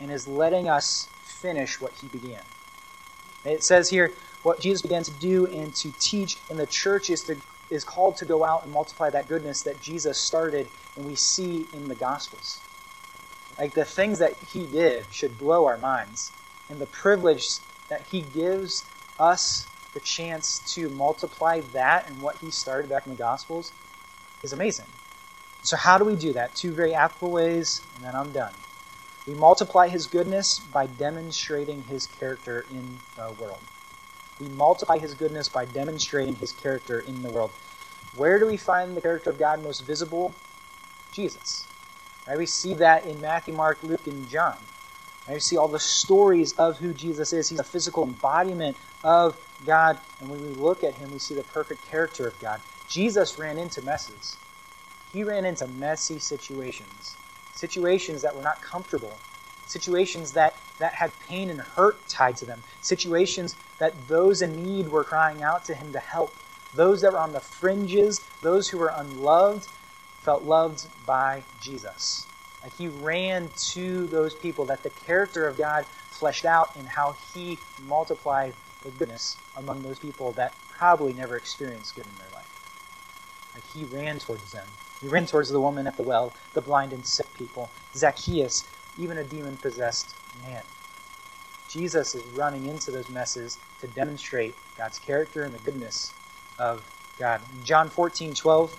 and 0.00 0.10
is 0.10 0.28
letting 0.28 0.68
us 0.68 1.08
finish 1.22 1.80
what 1.80 1.92
he 2.00 2.06
began. 2.06 2.42
It 3.44 3.64
says 3.64 3.90
here, 3.90 4.12
what 4.42 4.60
Jesus 4.60 4.82
began 4.82 5.02
to 5.02 5.10
do 5.10 5.46
and 5.46 5.74
to 5.76 5.92
teach 5.98 6.38
in 6.48 6.56
the 6.56 6.66
church 6.66 7.10
is 7.10 7.22
to 7.24 7.36
is 7.70 7.84
called 7.84 8.16
to 8.18 8.26
go 8.26 8.44
out 8.44 8.64
and 8.64 8.72
multiply 8.72 9.08
that 9.08 9.28
goodness 9.28 9.62
that 9.62 9.80
Jesus 9.80 10.18
started 10.18 10.68
and 10.94 11.06
we 11.06 11.14
see 11.14 11.66
in 11.72 11.88
the 11.88 11.94
Gospels. 11.94 12.60
Like 13.58 13.72
the 13.72 13.84
things 13.84 14.18
that 14.18 14.36
he 14.52 14.66
did 14.66 15.06
should 15.10 15.38
blow 15.38 15.64
our 15.64 15.78
minds. 15.78 16.32
And 16.68 16.80
the 16.80 16.86
privilege 16.86 17.44
that 17.88 18.02
he 18.10 18.20
gives 18.20 18.84
us 19.18 19.66
the 19.94 20.00
chance 20.00 20.60
to 20.74 20.88
multiply 20.90 21.60
that 21.72 22.08
and 22.08 22.20
what 22.20 22.36
he 22.36 22.50
started 22.50 22.88
back 22.88 23.06
in 23.06 23.12
the 23.12 23.18
Gospels 23.18 23.72
is 24.42 24.52
amazing. 24.52 24.86
So, 25.62 25.76
how 25.76 25.98
do 25.98 26.04
we 26.04 26.16
do 26.16 26.32
that? 26.32 26.54
Two 26.54 26.72
very 26.72 26.94
applicable 26.94 27.30
ways, 27.30 27.82
and 27.96 28.04
then 28.04 28.14
I'm 28.16 28.32
done. 28.32 28.52
We 29.26 29.34
multiply 29.34 29.88
his 29.88 30.06
goodness 30.06 30.58
by 30.58 30.86
demonstrating 30.86 31.84
his 31.84 32.06
character 32.06 32.66
in 32.70 32.98
the 33.16 33.30
world. 33.32 33.60
We 34.40 34.48
multiply 34.48 34.98
his 34.98 35.14
goodness 35.14 35.48
by 35.48 35.66
demonstrating 35.66 36.34
his 36.36 36.52
character 36.52 36.98
in 36.98 37.22
the 37.22 37.30
world. 37.30 37.52
Where 38.16 38.40
do 38.40 38.46
we 38.46 38.56
find 38.56 38.96
the 38.96 39.00
character 39.00 39.30
of 39.30 39.38
God 39.38 39.62
most 39.62 39.86
visible? 39.86 40.34
Jesus. 41.12 41.66
Right? 42.26 42.36
We 42.36 42.46
see 42.46 42.74
that 42.74 43.06
in 43.06 43.20
Matthew, 43.20 43.54
Mark, 43.54 43.78
Luke, 43.82 44.06
and 44.06 44.28
John. 44.28 44.56
Right? 45.28 45.34
We 45.34 45.40
see 45.40 45.56
all 45.56 45.68
the 45.68 45.78
stories 45.78 46.54
of 46.54 46.78
who 46.78 46.92
Jesus 46.92 47.32
is. 47.32 47.48
He's 47.48 47.60
a 47.60 47.64
physical 47.64 48.02
embodiment 48.02 48.76
of 49.04 49.36
God. 49.66 49.98
And 50.20 50.30
when 50.30 50.40
we 50.40 50.48
look 50.48 50.84
at 50.84 50.94
him, 50.94 51.12
we 51.12 51.18
see 51.18 51.34
the 51.34 51.42
perfect 51.42 51.88
character 51.88 52.26
of 52.26 52.40
God. 52.40 52.60
Jesus 52.88 53.38
ran 53.38 53.58
into 53.58 53.82
messes. 53.82 54.36
He 55.12 55.24
ran 55.24 55.44
into 55.44 55.66
messy 55.66 56.18
situations, 56.18 57.16
situations 57.52 58.22
that 58.22 58.34
were 58.34 58.42
not 58.42 58.62
comfortable, 58.62 59.18
situations 59.66 60.32
that, 60.32 60.56
that 60.78 60.94
had 60.94 61.12
pain 61.28 61.50
and 61.50 61.60
hurt 61.60 62.06
tied 62.08 62.36
to 62.36 62.46
them, 62.46 62.62
situations 62.80 63.56
that 63.78 64.08
those 64.08 64.40
in 64.40 64.56
need 64.56 64.88
were 64.88 65.04
crying 65.04 65.42
out 65.42 65.64
to 65.66 65.74
him 65.74 65.92
to 65.92 65.98
help. 65.98 66.34
Those 66.74 67.02
that 67.02 67.12
were 67.12 67.18
on 67.18 67.34
the 67.34 67.40
fringes, 67.40 68.26
those 68.40 68.68
who 68.68 68.78
were 68.78 68.92
unloved, 68.96 69.68
felt 70.22 70.44
loved 70.44 70.86
by 71.04 71.44
Jesus. 71.60 72.26
Like 72.62 72.72
he 72.74 72.88
ran 72.88 73.50
to 73.72 74.06
those 74.06 74.34
people 74.34 74.64
that 74.66 74.82
the 74.82 74.90
character 74.90 75.46
of 75.48 75.58
God 75.58 75.84
fleshed 76.10 76.44
out 76.44 76.70
in 76.76 76.86
how 76.86 77.16
he 77.34 77.58
multiplied 77.86 78.54
goodness 78.90 79.36
among 79.56 79.82
those 79.82 79.98
people 79.98 80.32
that 80.32 80.54
probably 80.70 81.12
never 81.12 81.36
experienced 81.36 81.94
good 81.94 82.06
in 82.06 82.18
their 82.18 82.30
life. 82.34 82.48
Like 83.54 83.64
he 83.72 83.84
ran 83.84 84.18
towards 84.18 84.52
them. 84.52 84.66
He 85.00 85.08
ran 85.08 85.26
towards 85.26 85.50
the 85.50 85.60
woman 85.60 85.86
at 85.86 85.96
the 85.96 86.02
well, 86.02 86.32
the 86.54 86.60
blind 86.60 86.92
and 86.92 87.04
sick 87.04 87.32
people, 87.34 87.70
Zacchaeus, 87.94 88.64
even 88.98 89.18
a 89.18 89.24
demon 89.24 89.56
possessed 89.56 90.14
man. 90.44 90.62
Jesus 91.68 92.14
is 92.14 92.24
running 92.34 92.66
into 92.66 92.90
those 92.90 93.08
messes 93.08 93.58
to 93.80 93.86
demonstrate 93.88 94.54
God's 94.76 94.98
character 94.98 95.42
and 95.42 95.54
the 95.54 95.58
goodness 95.60 96.12
of 96.58 96.82
God. 97.18 97.40
In 97.58 97.64
John 97.64 97.88
14, 97.88 98.34
12, 98.34 98.76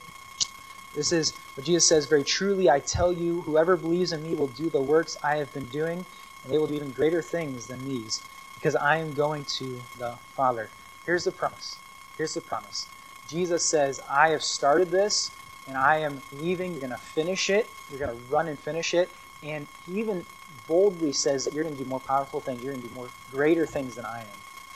This 0.95 1.11
is 1.11 1.33
what 1.55 1.65
Jesus 1.65 1.87
says 1.87 2.05
very 2.05 2.23
truly 2.23 2.69
I 2.69 2.79
tell 2.79 3.11
you, 3.11 3.41
whoever 3.41 3.75
believes 3.75 4.13
in 4.13 4.23
me 4.23 4.35
will 4.35 4.47
do 4.47 4.69
the 4.69 4.81
works 4.81 5.17
I 5.23 5.37
have 5.37 5.51
been 5.53 5.65
doing, 5.65 6.05
and 6.43 6.53
they 6.53 6.57
will 6.57 6.67
do 6.67 6.75
even 6.75 6.91
greater 6.91 7.21
things 7.21 7.67
than 7.67 7.83
these, 7.85 8.21
because 8.63 8.77
I 8.77 8.95
am 8.95 9.13
going 9.13 9.43
to 9.57 9.81
the 9.99 10.15
Father. 10.37 10.69
Here's 11.05 11.25
the 11.25 11.33
promise. 11.33 11.77
Here's 12.15 12.33
the 12.33 12.39
promise. 12.39 12.87
Jesus 13.27 13.69
says, 13.69 14.01
I 14.09 14.29
have 14.29 14.41
started 14.41 14.89
this, 14.89 15.31
and 15.67 15.75
I 15.75 15.97
am 15.97 16.21
leaving. 16.39 16.71
You're 16.71 16.79
going 16.79 16.91
to 16.91 16.97
finish 16.97 17.49
it. 17.49 17.67
You're 17.89 17.99
going 17.99 18.17
to 18.17 18.33
run 18.33 18.47
and 18.47 18.57
finish 18.57 18.93
it. 18.93 19.09
And 19.43 19.67
he 19.85 19.99
even 19.99 20.25
boldly 20.65 21.11
says 21.11 21.43
that 21.43 21.53
you're 21.53 21.65
going 21.65 21.75
to 21.75 21.83
do 21.83 21.89
more 21.89 21.99
powerful 21.99 22.39
things. 22.39 22.63
You're 22.63 22.71
going 22.71 22.83
to 22.83 22.87
do 22.87 22.95
more 22.95 23.09
greater 23.33 23.65
things 23.65 23.95
than 23.95 24.05
I 24.05 24.21
am. 24.21 24.27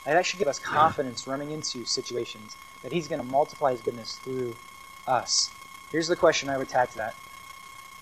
And 0.04 0.18
that 0.18 0.26
should 0.26 0.38
give 0.38 0.48
us 0.48 0.58
confidence 0.58 1.26
running 1.26 1.50
into 1.50 1.86
situations 1.86 2.58
that 2.82 2.92
he's 2.92 3.08
going 3.08 3.22
to 3.22 3.26
multiply 3.26 3.70
his 3.70 3.80
goodness 3.80 4.18
through 4.22 4.54
us. 5.06 5.50
Here's 5.92 6.08
the 6.08 6.16
question 6.16 6.50
I 6.50 6.58
would 6.58 6.68
tack 6.68 6.90
to 6.90 6.98
that. 6.98 7.14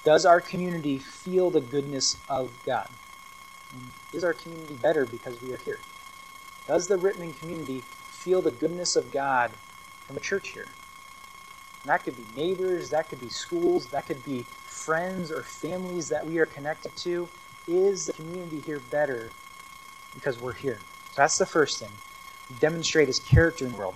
Does 0.02 0.26
our 0.26 0.40
community 0.40 0.98
feel 0.98 1.50
the 1.50 1.60
goodness 1.60 2.16
of 2.28 2.50
God? 2.66 2.88
Is 4.12 4.24
our 4.24 4.34
community 4.34 4.74
better 4.74 5.04
because 5.04 5.40
we 5.42 5.52
are 5.52 5.58
here? 5.58 5.78
Does 6.66 6.88
the 6.88 6.96
Rittman 6.96 7.38
community 7.38 7.80
feel 7.80 8.42
the 8.42 8.50
goodness 8.50 8.96
of 8.96 9.12
God 9.12 9.52
from 10.06 10.16
a 10.16 10.20
church 10.20 10.48
here? 10.48 10.66
And 11.82 11.90
that 11.90 12.04
could 12.04 12.16
be 12.16 12.24
neighbors, 12.34 12.90
that 12.90 13.08
could 13.08 13.20
be 13.20 13.28
schools, 13.28 13.86
that 13.86 14.06
could 14.06 14.24
be 14.24 14.44
friends 14.64 15.30
or 15.30 15.42
families 15.42 16.08
that 16.08 16.26
we 16.26 16.38
are 16.38 16.46
connected 16.46 16.96
to. 16.96 17.28
Is 17.68 18.06
the 18.06 18.12
community 18.12 18.60
here 18.60 18.80
better 18.90 19.30
because 20.14 20.40
we're 20.40 20.52
here? 20.52 20.78
So 21.12 21.22
that's 21.22 21.38
the 21.38 21.46
first 21.46 21.78
thing. 21.78 21.90
We 22.50 22.56
demonstrate 22.56 23.08
his 23.08 23.18
character 23.18 23.64
in 23.64 23.72
the 23.72 23.78
world. 23.78 23.94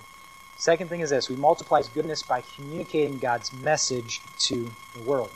Second 0.57 0.89
thing 0.89 0.99
is 0.99 1.09
this 1.09 1.29
we 1.29 1.35
multiply 1.35 1.79
his 1.79 1.87
goodness 1.87 2.21
by 2.21 2.41
communicating 2.55 3.17
God's 3.17 3.51
message 3.51 4.21
to 4.47 4.71
the 4.93 5.01
world. 5.01 5.31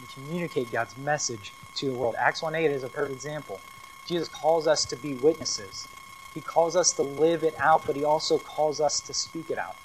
We 0.00 0.06
communicate 0.12 0.72
God's 0.72 0.96
message 0.96 1.52
to 1.76 1.86
the 1.86 1.94
world. 1.94 2.14
Acts 2.18 2.42
1 2.42 2.54
8 2.54 2.70
is 2.70 2.84
a 2.84 2.88
perfect 2.88 3.14
example. 3.14 3.60
Jesus 4.06 4.28
calls 4.28 4.66
us 4.66 4.84
to 4.86 4.96
be 4.96 5.14
witnesses. 5.14 5.88
He 6.34 6.40
calls 6.40 6.76
us 6.76 6.92
to 6.92 7.02
live 7.02 7.44
it 7.44 7.54
out, 7.58 7.86
but 7.86 7.96
he 7.96 8.04
also 8.04 8.38
calls 8.38 8.80
us 8.80 9.00
to 9.00 9.14
speak 9.14 9.50
it 9.50 9.58
out. 9.58 9.76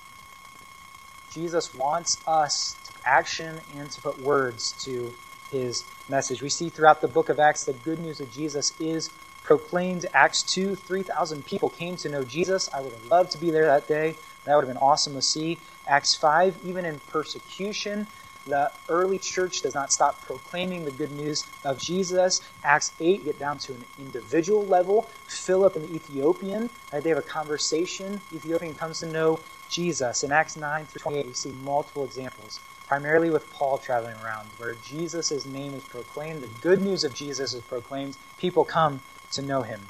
Jesus 1.31 1.73
wants 1.75 2.21
us 2.27 2.75
to 2.85 2.91
action 3.05 3.61
and 3.75 3.89
to 3.91 4.01
put 4.01 4.19
words 4.19 4.71
to 4.83 5.13
his 5.51 5.83
message. 6.09 6.41
We 6.41 6.49
see 6.49 6.69
throughout 6.69 7.01
the 7.01 7.07
book 7.07 7.29
of 7.29 7.39
Acts 7.39 7.65
the 7.65 7.73
good 7.73 7.99
news 7.99 8.19
of 8.19 8.31
Jesus 8.31 8.73
is 8.79 9.11
proclaimed. 9.43 10.07
Acts 10.13 10.41
2, 10.53 10.75
3,000 10.75 11.45
people 11.45 11.69
came 11.69 11.95
to 11.97 12.09
know 12.09 12.23
Jesus. 12.23 12.69
I 12.73 12.81
would 12.81 12.93
have 12.93 13.05
loved 13.05 13.31
to 13.31 13.37
be 13.37 13.51
there 13.51 13.67
that 13.67 13.87
day. 13.87 14.15
That 14.45 14.55
would 14.55 14.65
have 14.65 14.73
been 14.73 14.81
awesome 14.81 15.13
to 15.13 15.21
see. 15.21 15.59
Acts 15.87 16.15
5, 16.15 16.57
even 16.65 16.85
in 16.85 16.99
persecution, 17.11 18.07
the 18.49 18.71
early 18.89 19.17
church 19.17 19.61
does 19.61 19.73
not 19.73 19.91
stop 19.91 20.21
proclaiming 20.23 20.85
the 20.85 20.91
good 20.91 21.11
news 21.11 21.45
of 21.63 21.79
Jesus. 21.79 22.41
Acts 22.63 22.91
8, 22.99 23.23
get 23.23 23.39
down 23.39 23.57
to 23.59 23.73
an 23.73 23.85
individual 23.97 24.65
level. 24.65 25.09
Philip 25.27 25.75
and 25.75 25.87
the 25.87 25.95
Ethiopian, 25.95 26.69
right, 26.91 27.03
they 27.03 27.09
have 27.09 27.17
a 27.17 27.21
conversation. 27.21 28.21
Ethiopian 28.33 28.75
comes 28.75 28.99
to 28.99 29.05
know 29.05 29.39
Jesus. 29.69 30.23
In 30.23 30.31
Acts 30.31 30.57
9 30.57 30.85
through 30.85 30.99
28, 30.99 31.25
we 31.27 31.33
see 31.33 31.53
multiple 31.63 32.03
examples, 32.03 32.59
primarily 32.87 33.29
with 33.29 33.49
Paul 33.53 33.77
traveling 33.77 34.15
around, 34.23 34.49
where 34.57 34.75
Jesus' 34.83 35.45
name 35.45 35.73
is 35.73 35.83
proclaimed, 35.83 36.41
the 36.41 36.47
good 36.61 36.81
news 36.81 37.03
of 37.03 37.13
Jesus 37.13 37.53
is 37.53 37.61
proclaimed. 37.61 38.17
People 38.37 38.65
come 38.65 39.01
to 39.31 39.41
know 39.41 39.61
him. 39.61 39.81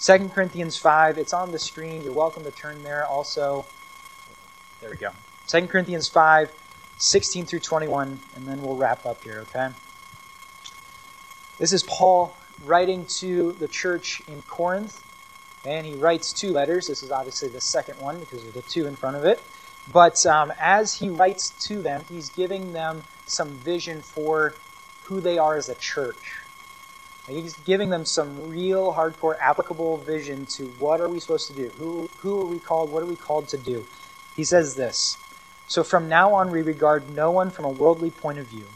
2 0.00 0.28
Corinthians 0.28 0.76
5, 0.76 1.16
it's 1.16 1.32
on 1.32 1.52
the 1.52 1.58
screen. 1.58 2.02
You're 2.02 2.12
welcome 2.12 2.44
to 2.44 2.50
turn 2.50 2.82
there 2.82 3.06
also. 3.06 3.64
There 4.80 4.90
we 4.90 4.96
go. 4.96 5.12
2 5.48 5.68
Corinthians 5.68 6.08
5, 6.08 6.50
16 6.98 7.46
through 7.46 7.60
21, 7.60 8.18
and 8.34 8.46
then 8.46 8.62
we'll 8.62 8.76
wrap 8.76 9.04
up 9.04 9.22
here, 9.22 9.44
okay? 9.48 9.68
This 11.58 11.72
is 11.72 11.82
Paul 11.82 12.34
writing 12.64 13.06
to 13.18 13.52
the 13.52 13.68
church 13.68 14.22
in 14.28 14.42
Corinth, 14.42 15.02
and 15.64 15.86
he 15.86 15.94
writes 15.94 16.32
two 16.32 16.52
letters. 16.52 16.86
This 16.86 17.02
is 17.02 17.10
obviously 17.10 17.48
the 17.48 17.60
second 17.60 18.00
one 18.00 18.20
because 18.20 18.46
of 18.46 18.54
the 18.54 18.62
two 18.62 18.86
in 18.86 18.96
front 18.96 19.16
of 19.16 19.24
it. 19.24 19.42
But 19.92 20.24
um, 20.26 20.52
as 20.58 20.94
he 20.94 21.08
writes 21.08 21.50
to 21.68 21.82
them, 21.82 22.04
he's 22.08 22.30
giving 22.30 22.72
them 22.72 23.04
some 23.26 23.50
vision 23.50 24.02
for 24.02 24.54
who 25.04 25.20
they 25.20 25.38
are 25.38 25.56
as 25.56 25.68
a 25.68 25.74
church. 25.76 26.40
He's 27.28 27.56
giving 27.58 27.90
them 27.90 28.04
some 28.04 28.48
real 28.48 28.94
hardcore 28.94 29.36
applicable 29.40 29.98
vision 29.98 30.46
to 30.46 30.66
what 30.78 31.00
are 31.00 31.08
we 31.08 31.18
supposed 31.18 31.48
to 31.48 31.54
do? 31.54 31.70
Who, 31.78 32.08
who 32.18 32.40
are 32.40 32.44
we 32.44 32.60
called? 32.60 32.90
What 32.92 33.02
are 33.02 33.06
we 33.06 33.16
called 33.16 33.48
to 33.48 33.58
do? 33.58 33.84
He 34.36 34.44
says 34.44 34.76
this 34.76 35.18
so 35.68 35.82
from 35.82 36.08
now 36.08 36.34
on, 36.34 36.50
we 36.50 36.62
regard 36.62 37.10
no 37.10 37.30
one 37.30 37.50
from 37.50 37.64
a 37.64 37.70
worldly 37.70 38.10
point 38.10 38.38
of 38.38 38.46
view. 38.46 38.66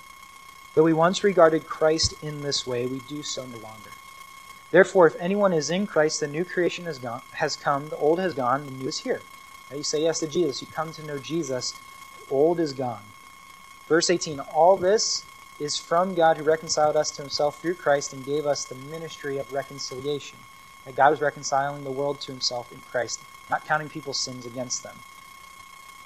Though 0.75 0.83
we 0.85 0.93
once 0.93 1.23
regarded 1.23 1.67
Christ 1.67 2.15
in 2.23 2.43
this 2.43 2.67
way, 2.67 2.87
we 2.87 2.99
do 3.01 3.23
so 3.23 3.45
no 3.45 3.59
longer. 3.59 3.91
Therefore, 4.71 5.07
if 5.07 5.17
anyone 5.19 5.53
is 5.53 5.71
in 5.71 5.87
Christ, 5.87 6.21
the 6.21 6.29
new 6.29 6.45
creation 6.45 6.85
has, 6.87 6.99
gone, 6.99 7.23
has 7.33 7.57
come, 7.57 7.89
the 7.89 7.97
old 7.97 8.19
has 8.19 8.35
gone, 8.35 8.67
the 8.67 8.73
new 8.73 8.89
is 8.89 8.99
here. 8.99 9.21
Now 9.71 9.77
you 9.77 9.83
say 9.83 10.03
yes 10.03 10.21
to 10.21 10.27
Jesus, 10.27 10.61
you 10.61 10.69
come 10.69 10.93
to 10.93 11.05
know 11.05 11.19
Jesus, 11.19 11.75
the 12.19 12.35
old 12.35 12.61
is 12.61 12.73
gone. 12.73 13.03
Verse 13.89 14.11
18 14.11 14.41
All 14.41 14.77
this 14.77 15.25
is 15.59 15.77
from 15.77 16.15
God 16.15 16.39
who 16.39 16.45
reconciled 16.45 16.97
us 16.97 17.11
to 17.13 17.23
himself 17.23 17.61
through 17.61 17.75
Christ 17.75 18.13
and 18.13 18.25
gave 18.25 18.47
us 18.47 18.65
the 18.65 18.75
ministry 18.75 19.39
of 19.39 19.53
reconciliation. 19.53 20.39
That 20.85 20.97
God 20.97 21.11
was 21.11 21.21
reconciling 21.21 21.85
the 21.85 21.91
world 21.91 22.21
to 22.23 22.33
himself 22.33 22.73
in 22.73 22.81
Christ, 22.91 23.21
not 23.51 23.67
counting 23.67 23.89
people's 23.89 24.19
sins 24.19 24.47
against 24.47 24.83
them. 24.83 24.97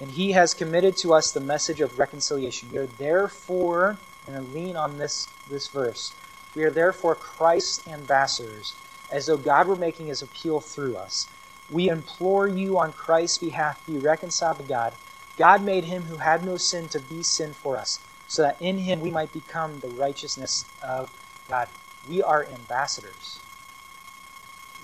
And 0.05 0.13
he 0.13 0.33
has 0.33 0.53
committed 0.53 0.99
to 0.99 1.15
us 1.15 1.33
the 1.33 1.41
message 1.41 1.81
of 1.81 1.99
reconciliation. 1.99 2.69
We 2.71 2.77
are 2.77 2.87
therefore, 2.87 3.97
and 4.27 4.37
I 4.37 4.41
lean 4.41 4.77
on 4.77 4.99
this, 4.99 5.29
this 5.49 5.69
verse, 5.69 6.13
we 6.55 6.63
are 6.65 6.71
therefore 6.71 7.15
Christ's 7.15 7.89
ambassadors, 7.89 8.75
as 9.11 9.25
though 9.25 9.39
God 9.39 9.67
were 9.67 9.77
making 9.77 10.09
his 10.09 10.21
appeal 10.21 10.61
through 10.61 10.99
us. 10.99 11.27
We 11.71 11.89
implore 11.89 12.47
you 12.47 12.79
on 12.79 12.93
Christ's 12.93 13.39
behalf, 13.39 13.83
to 13.87 13.93
be 13.93 13.99
reconciled 13.99 14.59
to 14.59 14.65
God. 14.65 14.93
God 15.39 15.65
made 15.65 15.85
him 15.85 16.03
who 16.03 16.19
had 16.19 16.45
no 16.45 16.59
sin 16.59 16.87
to 16.89 17.01
be 17.01 17.23
sin 17.23 17.55
for 17.55 17.79
us, 17.79 17.99
so 18.29 18.43
that 18.43 18.61
in 18.61 18.77
him 18.77 19.01
we 19.01 19.11
might 19.11 19.33
become 19.33 19.81
the 19.81 19.89
righteousness 19.89 20.67
of 20.83 21.11
God. 21.49 21.67
We 22.07 22.23
are 22.23 22.45
ambassadors. 22.45 23.41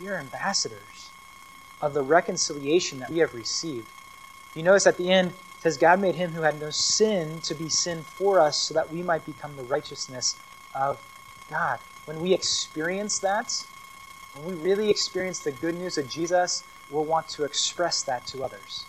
We 0.01 0.09
are 0.09 0.17
ambassadors 0.17 1.11
of 1.79 1.93
the 1.93 2.01
reconciliation 2.01 3.01
that 3.01 3.11
we 3.11 3.19
have 3.19 3.35
received. 3.35 3.87
You 4.55 4.63
notice 4.63 4.87
at 4.87 4.97
the 4.97 5.11
end, 5.11 5.31
it 5.31 5.63
says, 5.63 5.77
God 5.77 6.01
made 6.01 6.17
him 6.17 6.33
who 6.33 6.43
had 6.43 6.59
no 6.61 6.71
sin 6.71 7.41
to 7.45 7.55
be 7.55 7.69
sin 7.69 8.03
for 8.03 8.41
us 8.41 8.67
so 8.67 8.75
that 8.75 8.91
we 8.91 9.03
might 9.03 9.25
become 9.25 9.57
the 9.57 9.63
righteousness 9.63 10.41
of 10.75 10.99
God. 11.49 11.79
When 12.07 12.21
we 12.21 12.33
experience 12.33 13.21
that, 13.21 13.47
when 14.35 14.45
we 14.45 14.55
really 14.55 14.91
experience 14.91 15.41
the 15.41 15.53
good 15.53 15.75
news 15.75 15.99
of 15.99 16.09
Jesus, 16.09 16.65
we'll 16.91 17.05
want 17.05 17.29
to 17.37 17.45
express 17.45 18.03
that 18.05 18.27
to 18.29 18.43
others. 18.43 18.87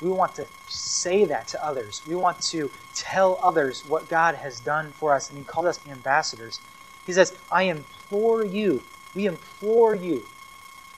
We 0.00 0.10
want 0.10 0.34
to 0.36 0.46
say 0.66 1.24
that 1.24 1.48
to 1.48 1.64
others. 1.64 2.02
We 2.06 2.16
want 2.16 2.40
to 2.50 2.70
tell 2.94 3.38
others 3.42 3.84
what 3.86 4.08
God 4.08 4.34
has 4.34 4.60
done 4.60 4.92
for 4.92 5.14
us. 5.14 5.28
And 5.28 5.38
He 5.38 5.44
calls 5.44 5.66
us 5.66 5.86
ambassadors. 5.86 6.60
He 7.06 7.12
says, 7.12 7.36
I 7.50 7.64
implore 7.64 8.44
you, 8.44 8.82
we 9.14 9.26
implore 9.26 9.94
you. 9.94 10.24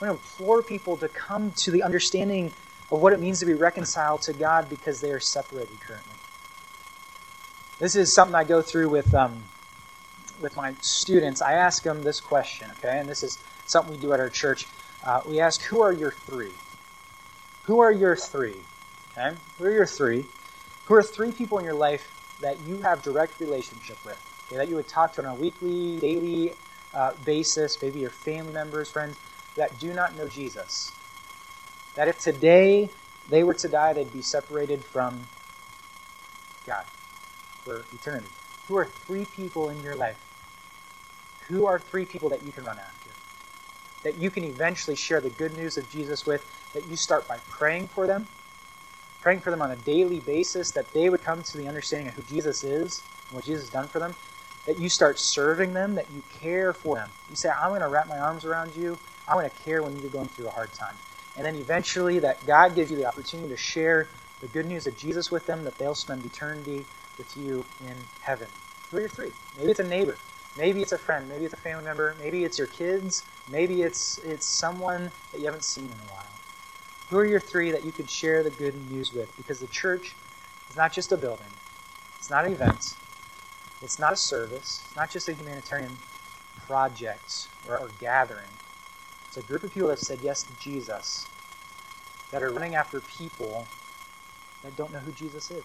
We 0.01 0.09
implore 0.09 0.63
people 0.63 0.97
to 0.97 1.07
come 1.07 1.53
to 1.63 1.71
the 1.71 1.83
understanding 1.83 2.53
of 2.91 2.99
what 3.01 3.13
it 3.13 3.19
means 3.19 3.39
to 3.39 3.45
be 3.45 3.53
reconciled 3.53 4.21
to 4.23 4.33
God 4.33 4.69
because 4.69 5.01
they 5.01 5.11
are 5.11 5.19
separated 5.19 5.79
currently. 5.79 6.13
This 7.79 7.95
is 7.95 8.13
something 8.13 8.35
I 8.35 8.43
go 8.43 8.61
through 8.61 8.89
with 8.89 9.13
um, 9.13 9.43
with 10.41 10.55
my 10.55 10.73
students. 10.81 11.41
I 11.41 11.53
ask 11.53 11.83
them 11.83 12.03
this 12.03 12.19
question, 12.19 12.69
okay, 12.77 12.99
and 12.99 13.09
this 13.09 13.23
is 13.23 13.39
something 13.65 13.93
we 13.93 13.99
do 13.99 14.13
at 14.13 14.19
our 14.19 14.29
church. 14.29 14.67
Uh, 15.03 15.21
we 15.25 15.39
ask, 15.39 15.61
"Who 15.63 15.81
are 15.81 15.93
your 15.93 16.11
three? 16.11 16.51
Who 17.63 17.79
are 17.79 17.91
your 17.91 18.15
three? 18.15 18.57
Okay, 19.11 19.35
who 19.57 19.65
are 19.65 19.71
your 19.71 19.85
three? 19.85 20.25
Who 20.85 20.95
are 20.95 21.03
three 21.03 21.31
people 21.31 21.57
in 21.57 21.65
your 21.65 21.75
life 21.75 22.37
that 22.41 22.59
you 22.61 22.81
have 22.81 23.01
direct 23.01 23.39
relationship 23.39 24.03
with? 24.03 24.19
Okay, 24.47 24.57
that 24.57 24.67
you 24.67 24.75
would 24.75 24.87
talk 24.87 25.13
to 25.13 25.21
on 25.21 25.27
a 25.27 25.35
weekly, 25.35 25.99
daily 25.99 26.53
uh, 26.93 27.13
basis, 27.23 27.81
maybe 27.81 27.99
your 27.99 28.09
family 28.09 28.51
members, 28.51 28.89
friends 28.89 29.17
that 29.55 29.77
do 29.79 29.93
not 29.93 30.17
know 30.17 30.27
Jesus." 30.27 30.91
That 31.95 32.07
if 32.07 32.19
today 32.19 32.89
they 33.29 33.43
were 33.43 33.53
to 33.55 33.67
die, 33.67 33.93
they'd 33.93 34.11
be 34.11 34.21
separated 34.21 34.83
from 34.83 35.27
God 36.65 36.85
for 37.63 37.85
eternity. 37.93 38.27
Who 38.67 38.75
are 38.77 38.85
three 38.85 39.25
people 39.25 39.69
in 39.69 39.81
your 39.83 39.95
life? 39.95 40.17
Who 41.47 41.65
are 41.65 41.79
three 41.79 42.05
people 42.05 42.29
that 42.29 42.43
you 42.43 42.51
can 42.51 42.63
run 42.63 42.77
after? 42.77 43.09
That 44.03 44.21
you 44.21 44.29
can 44.29 44.43
eventually 44.43 44.95
share 44.95 45.19
the 45.19 45.29
good 45.29 45.57
news 45.57 45.77
of 45.77 45.89
Jesus 45.89 46.25
with, 46.25 46.45
that 46.73 46.85
you 46.85 46.95
start 46.95 47.27
by 47.27 47.39
praying 47.49 47.87
for 47.87 48.07
them, 48.07 48.27
praying 49.21 49.41
for 49.41 49.51
them 49.51 49.61
on 49.61 49.71
a 49.71 49.75
daily 49.75 50.19
basis, 50.19 50.71
that 50.71 50.93
they 50.93 51.09
would 51.09 51.23
come 51.23 51.43
to 51.43 51.57
the 51.57 51.67
understanding 51.67 52.07
of 52.07 52.13
who 52.13 52.21
Jesus 52.21 52.63
is 52.63 53.03
and 53.27 53.35
what 53.35 53.45
Jesus 53.45 53.63
has 53.63 53.71
done 53.71 53.87
for 53.87 53.99
them, 53.99 54.15
that 54.65 54.79
you 54.79 54.89
start 54.89 55.15
serving 55.19 55.73
them, 55.73 55.95
that 55.95 56.05
you 56.13 56.21
care 56.39 56.71
for 56.71 56.97
them. 56.97 57.09
You 57.29 57.35
say, 57.35 57.49
I'm 57.49 57.69
going 57.69 57.81
to 57.81 57.87
wrap 57.87 58.07
my 58.07 58.19
arms 58.19 58.45
around 58.45 58.75
you. 58.75 58.97
I'm 59.27 59.35
going 59.35 59.49
to 59.49 59.55
care 59.63 59.81
when 59.83 59.99
you're 59.99 60.09
going 60.09 60.27
through 60.27 60.47
a 60.47 60.51
hard 60.51 60.71
time 60.73 60.95
and 61.35 61.45
then 61.45 61.55
eventually 61.55 62.19
that 62.19 62.45
God 62.45 62.75
gives 62.75 62.91
you 62.91 62.97
the 62.97 63.05
opportunity 63.05 63.49
to 63.49 63.57
share 63.57 64.07
the 64.41 64.47
good 64.47 64.65
news 64.65 64.87
of 64.87 64.97
Jesus 64.97 65.31
with 65.31 65.45
them, 65.45 65.63
that 65.63 65.77
they'll 65.77 65.95
spend 65.95 66.25
eternity 66.25 66.85
with 67.17 67.35
you 67.37 67.65
in 67.81 67.95
heaven. 68.21 68.47
Who 68.91 68.97
are 68.97 69.07
three? 69.07 69.31
Maybe 69.57 69.71
it's 69.71 69.79
a 69.79 69.83
neighbor. 69.83 70.17
Maybe 70.57 70.81
it's 70.81 70.91
a 70.91 70.97
friend. 70.97 71.29
Maybe 71.29 71.45
it's 71.45 71.53
a 71.53 71.57
family 71.57 71.83
member. 71.83 72.15
Maybe 72.19 72.43
it's 72.43 72.57
your 72.57 72.67
kids. 72.67 73.23
Maybe 73.51 73.83
it's 73.83 74.17
it's 74.19 74.45
someone 74.45 75.11
that 75.31 75.39
you 75.39 75.45
haven't 75.45 75.63
seen 75.63 75.85
in 75.85 75.91
a 75.91 76.13
while. 76.13 76.25
Who 77.09 77.17
are 77.17 77.25
your 77.25 77.39
three 77.39 77.71
that 77.71 77.85
you 77.85 77.91
could 77.91 78.09
share 78.09 78.43
the 78.43 78.49
good 78.49 78.75
news 78.91 79.13
with? 79.13 79.35
Because 79.37 79.59
the 79.59 79.67
church 79.67 80.15
is 80.69 80.75
not 80.75 80.91
just 80.91 81.11
a 81.11 81.17
building. 81.17 81.47
It's 82.17 82.29
not 82.29 82.45
an 82.45 82.53
event. 82.53 82.95
It's 83.81 83.99
not 83.99 84.13
a 84.13 84.17
service. 84.17 84.83
It's 84.85 84.95
not 84.95 85.09
just 85.09 85.29
a 85.29 85.33
humanitarian 85.33 85.97
project 86.67 87.47
or, 87.67 87.77
or 87.77 87.89
gathering. 87.99 88.49
It's 89.29 89.37
a 89.37 89.43
group 89.43 89.61
of 89.61 89.71
people 89.71 89.89
that 89.89 89.99
said 89.99 90.17
yes 90.23 90.41
to 90.41 90.51
Jesus, 90.59 91.27
that 92.31 92.41
are 92.41 92.49
running 92.49 92.73
after 92.73 92.99
people 93.01 93.67
that 94.63 94.75
don't 94.75 94.91
know 94.91 94.97
who 94.97 95.11
Jesus 95.11 95.51
is. 95.51 95.63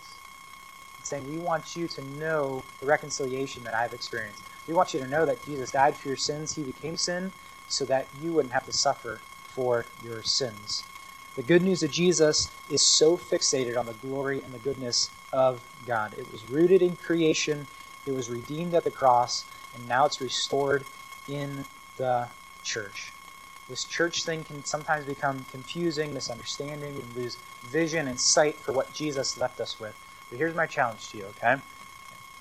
And 0.99 1.07
saying, 1.07 1.27
We 1.31 1.39
want 1.39 1.75
you 1.75 1.89
to 1.89 2.05
know 2.19 2.63
the 2.81 2.85
reconciliation 2.85 3.65
that 3.65 3.75
I've 3.75 3.95
experienced. 3.95 4.43
We 4.69 4.75
want 4.75 4.93
you 4.93 5.01
to 5.01 5.07
know 5.07 5.25
that 5.25 5.43
Jesus 5.47 5.71
died 5.71 5.97
for 5.97 6.09
your 6.09 6.17
sins. 6.19 6.55
He 6.55 6.63
became 6.63 6.99
sin 6.99 7.33
so 7.67 7.87
that 7.87 8.07
you 8.21 8.35
wouldn't 8.35 8.53
have 8.53 8.67
to 8.67 8.73
suffer 8.73 9.23
for 9.49 9.87
your 10.05 10.23
sins. 10.23 10.85
The 11.35 11.43
good 11.43 11.63
news 11.63 11.83
of 11.83 11.91
Jesus 11.91 12.51
is 12.69 12.87
so 12.87 13.17
fixated 13.17 13.79
on 13.79 13.87
the 13.87 13.95
glory 13.95 14.43
and 14.43 14.53
the 14.53 14.59
goodness 14.59 15.09
of 15.33 15.63
God. 15.87 16.13
It 16.19 16.31
was 16.31 16.51
rooted 16.51 16.83
in 16.83 16.97
creation, 16.97 17.67
it 18.05 18.13
was 18.13 18.29
redeemed 18.29 18.75
at 18.75 18.85
the 18.85 18.91
cross, 18.91 19.47
and 19.75 19.89
now 19.89 20.05
it's 20.05 20.21
restored 20.21 20.85
in 21.29 21.65
the 21.97 22.29
church. 22.63 23.14
This 23.69 23.85
church 23.85 24.25
thing 24.25 24.45
can 24.45 24.65
sometimes 24.65 25.07
become 25.07 25.47
confusing, 25.51 26.13
misunderstanding, 26.13 26.97
and 26.97 27.17
lose 27.17 27.39
vision 27.63 28.09
and 28.09 28.21
sight 28.21 28.57
for 28.57 28.73
what 28.73 28.93
Jesus 28.93 29.39
left 29.39 29.61
us 29.61 29.81
with. 29.81 29.97
But 30.29 30.39
here's 30.39 30.55
my 30.55 30.67
challenge 30.67 31.09
to 31.11 31.19
you, 31.19 31.25
okay? 31.37 31.57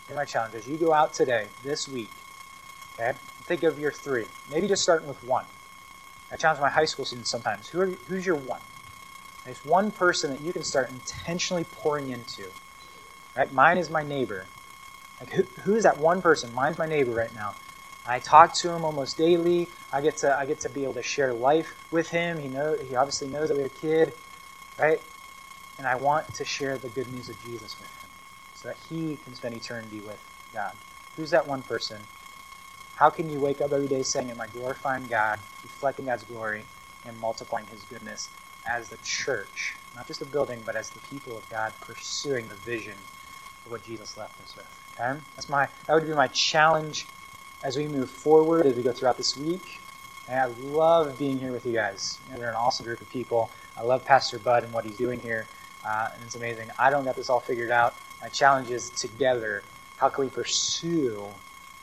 Here's 0.07 0.17
my 0.17 0.25
challenge. 0.25 0.55
As 0.55 0.67
you 0.67 0.77
go 0.77 0.93
out 0.93 1.13
today, 1.13 1.47
this 1.63 1.87
week, 1.87 2.11
okay, 2.95 3.17
think 3.43 3.63
of 3.63 3.79
your 3.79 3.91
three. 3.91 4.25
Maybe 4.51 4.67
just 4.67 4.83
starting 4.83 5.07
with 5.07 5.23
one. 5.23 5.45
I 6.31 6.35
challenge 6.35 6.59
my 6.59 6.69
high 6.69 6.85
school 6.85 7.05
students 7.05 7.31
sometimes. 7.31 7.69
Who 7.69 7.79
are, 7.79 7.87
who's 8.07 8.25
your 8.25 8.35
one? 8.35 8.61
There's 9.45 9.63
one 9.63 9.91
person 9.91 10.31
that 10.31 10.41
you 10.41 10.51
can 10.51 10.63
start 10.63 10.89
intentionally 10.89 11.63
pouring 11.63 12.09
into. 12.09 12.49
Right? 13.35 13.51
Mine 13.53 13.77
is 13.77 13.89
my 13.89 14.03
neighbor. 14.03 14.45
Like 15.19 15.31
who, 15.31 15.43
who 15.61 15.75
is 15.75 15.83
that 15.83 15.97
one 15.97 16.21
person? 16.21 16.53
Mine's 16.53 16.77
my 16.77 16.85
neighbor 16.85 17.11
right 17.11 17.33
now. 17.33 17.55
I 18.05 18.19
talk 18.19 18.53
to 18.61 18.69
him 18.71 18.83
almost 18.83 19.17
daily. 19.17 19.69
I 19.91 20.01
get 20.01 20.17
to 20.17 20.35
I 20.37 20.45
get 20.45 20.59
to 20.61 20.69
be 20.69 20.83
able 20.83 20.95
to 20.95 21.03
share 21.03 21.33
life 21.33 21.73
with 21.91 22.09
him. 22.09 22.39
He 22.39 22.49
know 22.49 22.77
he 22.81 22.95
obviously 22.95 23.29
knows 23.29 23.49
that 23.49 23.55
we're 23.57 23.67
a 23.67 23.69
kid, 23.69 24.13
right? 24.77 24.99
And 25.77 25.87
I 25.87 25.95
want 25.95 26.33
to 26.35 26.45
share 26.45 26.77
the 26.77 26.89
good 26.89 27.07
news 27.07 27.29
of 27.29 27.41
Jesus 27.41 27.79
with 27.79 27.89
him, 28.01 28.09
so 28.53 28.67
that 28.69 28.77
he 28.89 29.17
can 29.17 29.33
spend 29.35 29.55
eternity 29.55 30.01
with 30.01 30.21
God. 30.53 30.73
Who's 31.15 31.31
that 31.31 31.47
one 31.47 31.63
person? 31.63 32.01
How 32.95 33.09
can 33.09 33.29
you 33.29 33.39
wake 33.39 33.61
up 33.61 33.71
every 33.73 33.87
day 33.87 34.03
saying, 34.03 34.29
"Am 34.31 34.41
I 34.41 34.47
glorifying 34.47 35.07
God, 35.07 35.39
reflecting 35.63 36.05
God's 36.05 36.23
glory, 36.23 36.65
and 37.05 37.17
multiplying 37.19 37.67
His 37.67 37.83
goodness 37.85 38.29
as 38.67 38.89
the 38.89 38.97
church, 39.03 39.75
not 39.95 40.07
just 40.07 40.21
a 40.21 40.25
building, 40.25 40.63
but 40.65 40.75
as 40.75 40.89
the 40.91 40.99
people 41.01 41.37
of 41.37 41.49
God 41.49 41.73
pursuing 41.81 42.47
the 42.49 42.55
vision 42.55 42.97
of 43.65 43.71
what 43.71 43.83
Jesus 43.83 44.17
left 44.17 44.39
us 44.41 44.55
with?" 44.55 44.81
Okay, 44.99 45.19
that's 45.35 45.49
my 45.49 45.69
that 45.87 45.93
would 45.93 46.05
be 46.05 46.13
my 46.13 46.27
challenge 46.27 47.07
as 47.63 47.77
we 47.77 47.87
move 47.87 48.09
forward, 48.09 48.65
as 48.65 48.75
we 48.75 48.83
go 48.83 48.91
throughout 48.91 49.17
this 49.17 49.37
week. 49.37 49.79
And 50.27 50.39
I 50.39 50.45
love 50.45 51.17
being 51.17 51.39
here 51.39 51.51
with 51.51 51.65
you 51.65 51.73
guys. 51.73 52.19
You 52.27 52.33
know, 52.33 52.39
they're 52.39 52.49
an 52.49 52.55
awesome 52.55 52.85
group 52.85 53.01
of 53.01 53.09
people. 53.09 53.49
I 53.77 53.81
love 53.81 54.05
Pastor 54.05 54.37
Bud 54.37 54.63
and 54.63 54.73
what 54.73 54.85
he's 54.85 54.97
doing 54.97 55.19
here, 55.19 55.47
uh, 55.85 56.09
and 56.13 56.23
it's 56.23 56.35
amazing. 56.35 56.69
I 56.77 56.89
don't 56.89 57.03
got 57.03 57.15
this 57.15 57.29
all 57.29 57.39
figured 57.39 57.71
out. 57.71 57.95
My 58.21 58.29
challenge 58.29 58.69
is 58.69 58.89
together, 58.91 59.63
how 59.97 60.09
can 60.09 60.25
we 60.25 60.29
pursue 60.29 61.25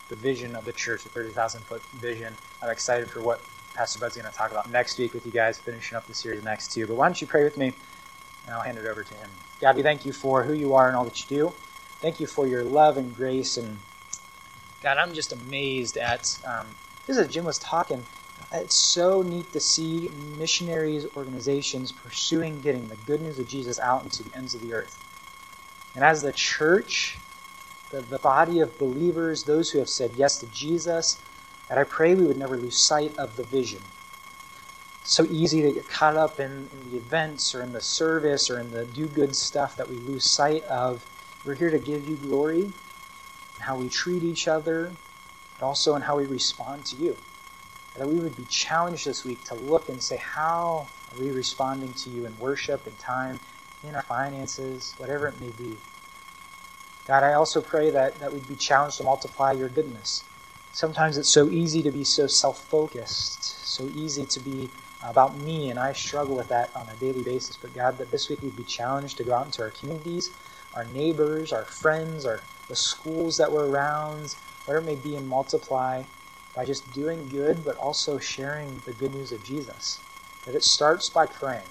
the 0.09 0.14
vision 0.14 0.55
of 0.55 0.64
the 0.64 0.73
church, 0.73 1.03
the 1.03 1.09
30,000 1.09 1.61
foot 1.62 1.83
vision? 1.83 2.35
I'm 2.62 2.71
excited 2.71 3.11
for 3.11 3.21
what 3.21 3.40
Pastor 3.75 3.99
Bud's 3.99 4.16
going 4.16 4.31
to 4.31 4.37
talk 4.37 4.51
about 4.51 4.71
next 4.71 4.99
week 4.99 5.14
with 5.14 5.27
you 5.27 5.33
guys, 5.33 5.59
finishing 5.59 5.97
up 5.97 6.07
the 6.07 6.14
series 6.14 6.43
next 6.45 6.73
two. 6.73 6.87
But 6.87 6.95
why 6.97 7.07
don't 7.07 7.21
you 7.21 7.27
pray 7.27 7.45
with 7.45 7.57
me, 7.59 7.75
and 8.47 8.55
I'll 8.55 8.62
hand 8.62 8.79
it 8.79 8.87
over 8.87 9.03
to 9.03 9.14
him. 9.14 9.29
God, 9.61 9.77
we 9.77 9.83
thank 9.83 10.07
you 10.07 10.12
for 10.12 10.45
who 10.45 10.53
you 10.53 10.75
are 10.75 10.88
and 10.88 10.97
all 10.97 11.05
that 11.05 11.21
you 11.21 11.37
do. 11.37 11.53
Thank 12.01 12.21
you 12.21 12.27
for 12.27 12.47
your 12.47 12.64
love 12.64 12.97
and 12.97 13.14
grace 13.14 13.57
and 13.57 13.79
God, 14.83 14.97
I'm 14.97 15.12
just 15.12 15.33
amazed 15.33 15.99
at 15.99 16.38
um, 16.47 16.66
just 17.07 17.19
as 17.19 17.29
Jim 17.29 17.45
was 17.45 17.59
talking. 17.59 18.05
It's 18.53 18.95
so 18.95 19.23
neat 19.23 19.53
to 19.53 19.61
see 19.61 20.11
missionaries, 20.38 21.07
organizations 21.16 21.93
pursuing 21.93 22.61
getting 22.61 22.88
the 22.88 22.97
good 22.97 23.21
news 23.21 23.38
of 23.38 23.47
Jesus 23.47 23.79
out 23.79 24.03
into 24.03 24.23
the 24.23 24.37
ends 24.37 24.55
of 24.55 24.62
the 24.62 24.73
earth. 24.73 24.99
And 25.95 26.03
as 26.03 26.23
the 26.23 26.33
church, 26.33 27.19
the, 27.90 28.01
the 28.01 28.19
body 28.19 28.61
of 28.61 28.79
believers, 28.79 29.45
those 29.45 29.71
who 29.71 29.79
have 29.79 29.88
said 29.88 30.12
yes 30.16 30.38
to 30.38 30.47
Jesus, 30.47 31.21
that 31.69 31.79
I 31.79 31.85
pray 31.85 32.14
we 32.14 32.27
would 32.27 32.38
never 32.38 32.57
lose 32.57 32.87
sight 32.87 33.16
of 33.19 33.37
the 33.37 33.45
vision. 33.45 33.83
So 35.05 35.27
easy 35.31 35.62
to 35.62 35.73
get 35.73 35.88
caught 35.88 36.16
up 36.16 36.40
in, 36.40 36.69
in 36.73 36.90
the 36.90 36.97
events 36.97 37.55
or 37.55 37.62
in 37.62 37.73
the 37.73 37.81
service 37.81 38.49
or 38.51 38.59
in 38.59 38.71
the 38.71 38.85
do 38.85 39.07
good 39.07 39.37
stuff 39.37 39.77
that 39.77 39.88
we 39.88 39.97
lose 39.97 40.35
sight 40.35 40.64
of. 40.64 41.05
We're 41.45 41.55
here 41.55 41.71
to 41.71 41.79
give 41.79 42.09
you 42.09 42.16
glory 42.16 42.73
how 43.61 43.77
we 43.77 43.88
treat 43.88 44.23
each 44.23 44.49
other, 44.49 44.96
but 45.59 45.66
also 45.66 45.94
in 45.94 46.03
how 46.03 46.16
we 46.16 46.27
respond 46.27 46.85
to 46.87 46.96
you. 46.96 47.16
That 47.96 48.09
we 48.09 48.18
would 48.18 48.37
be 48.37 48.46
challenged 48.46 49.07
this 49.07 49.25
week 49.25 49.44
to 49.46 49.55
look 49.55 49.88
and 49.88 50.03
say, 50.03 50.16
how 50.16 50.88
are 51.12 51.18
we 51.18 51.31
responding 51.31 51.92
to 51.94 52.11
you 52.11 52.25
in 52.25 52.38
worship 52.38 52.87
in 52.87 52.94
time, 52.96 53.40
in 53.83 53.94
our 53.94 54.03
finances, 54.03 54.94
whatever 54.99 55.29
it 55.29 55.40
may 55.40 55.51
be. 55.51 55.77
God, 57.07 57.23
I 57.23 57.33
also 57.33 57.61
pray 57.61 57.90
that, 57.90 58.20
that 58.20 58.33
we'd 58.33 58.46
be 58.46 58.57
challenged 58.57 58.99
to 58.99 59.05
multiply 59.05 59.53
your 59.53 59.68
goodness. 59.68 60.25
Sometimes 60.73 61.18
it's 61.18 61.35
so 61.35 61.51
easy 61.51 61.83
to 61.83 61.90
be 61.90 62.05
so 62.05 62.27
self 62.27 62.68
focused, 62.70 63.75
so 63.75 63.88
easy 63.88 64.25
to 64.27 64.40
be 64.40 64.70
about 65.03 65.37
me, 65.37 65.70
and 65.70 65.79
I 65.79 65.92
struggle 65.92 66.37
with 66.37 66.49
that 66.51 66.70
on 66.77 66.88
a 66.88 66.94
daily 66.96 67.23
basis. 67.23 67.57
But 67.57 67.75
God, 67.75 67.99
that 67.99 68.11
this 68.12 68.29
week 68.29 68.40
we'd 68.42 68.55
be 68.57 68.64
challenged 68.64 69.16
to 69.16 69.25
go 69.25 69.33
out 69.35 69.46
into 69.46 69.62
our 69.62 69.70
communities, 69.70 70.31
our 70.74 70.85
neighbors, 70.87 71.52
our 71.52 71.64
friends, 71.64 72.24
our 72.26 72.40
the 72.70 72.76
schools 72.76 73.37
that 73.37 73.50
we're 73.50 73.66
around, 73.66 74.37
whatever 74.64 74.85
it 74.85 74.87
may 74.87 74.94
be, 74.94 75.16
and 75.16 75.28
multiply 75.28 76.04
by 76.54 76.64
just 76.64 76.90
doing 76.92 77.28
good, 77.28 77.64
but 77.64 77.76
also 77.76 78.16
sharing 78.16 78.80
the 78.85 78.92
good 78.92 79.12
news 79.12 79.33
of 79.33 79.42
Jesus. 79.42 80.00
That 80.46 80.54
it 80.54 80.62
starts 80.62 81.11
by 81.11 81.26
praying. 81.26 81.66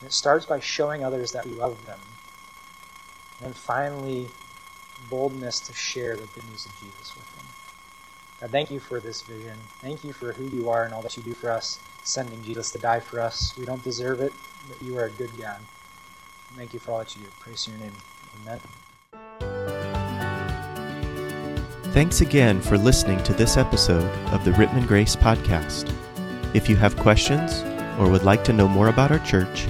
And 0.00 0.08
it 0.08 0.12
starts 0.12 0.44
by 0.44 0.58
showing 0.58 1.04
others 1.04 1.32
that 1.32 1.46
we 1.46 1.52
love 1.52 1.86
them. 1.86 2.00
And 3.38 3.46
then 3.46 3.52
finally, 3.54 4.28
boldness 5.08 5.60
to 5.60 5.72
share 5.72 6.16
the 6.16 6.26
good 6.26 6.48
news 6.50 6.66
of 6.66 6.72
Jesus 6.80 7.14
with 7.14 7.36
them. 7.36 7.46
God, 8.40 8.50
thank 8.50 8.70
you 8.70 8.80
for 8.80 8.98
this 8.98 9.22
vision. 9.22 9.56
Thank 9.80 10.04
you 10.04 10.12
for 10.12 10.32
who 10.32 10.44
you 10.44 10.68
are 10.68 10.84
and 10.84 10.92
all 10.92 11.02
that 11.02 11.16
you 11.16 11.22
do 11.22 11.32
for 11.32 11.50
us, 11.50 11.78
sending 12.02 12.42
Jesus 12.42 12.72
to 12.72 12.78
die 12.78 13.00
for 13.00 13.20
us. 13.20 13.56
We 13.56 13.64
don't 13.64 13.84
deserve 13.84 14.20
it, 14.20 14.32
but 14.68 14.82
you 14.82 14.98
are 14.98 15.04
a 15.04 15.10
good 15.10 15.30
God. 15.38 15.60
Thank 16.54 16.72
you 16.72 16.80
for 16.80 16.92
all 16.92 16.98
that 16.98 17.14
you 17.16 17.22
do. 17.22 17.28
Praise 17.40 17.66
your 17.68 17.76
name. 17.78 17.92
Amen. 18.42 18.60
Thanks 21.92 22.20
again 22.20 22.60
for 22.60 22.76
listening 22.76 23.22
to 23.24 23.32
this 23.32 23.56
episode 23.56 24.04
of 24.32 24.44
the 24.44 24.50
Rittman 24.52 24.86
Grace 24.86 25.16
Podcast. 25.16 25.90
If 26.54 26.68
you 26.68 26.76
have 26.76 26.96
questions 26.98 27.62
or 27.98 28.08
would 28.10 28.22
like 28.22 28.44
to 28.44 28.52
know 28.52 28.68
more 28.68 28.88
about 28.88 29.10
our 29.10 29.18
church, 29.20 29.66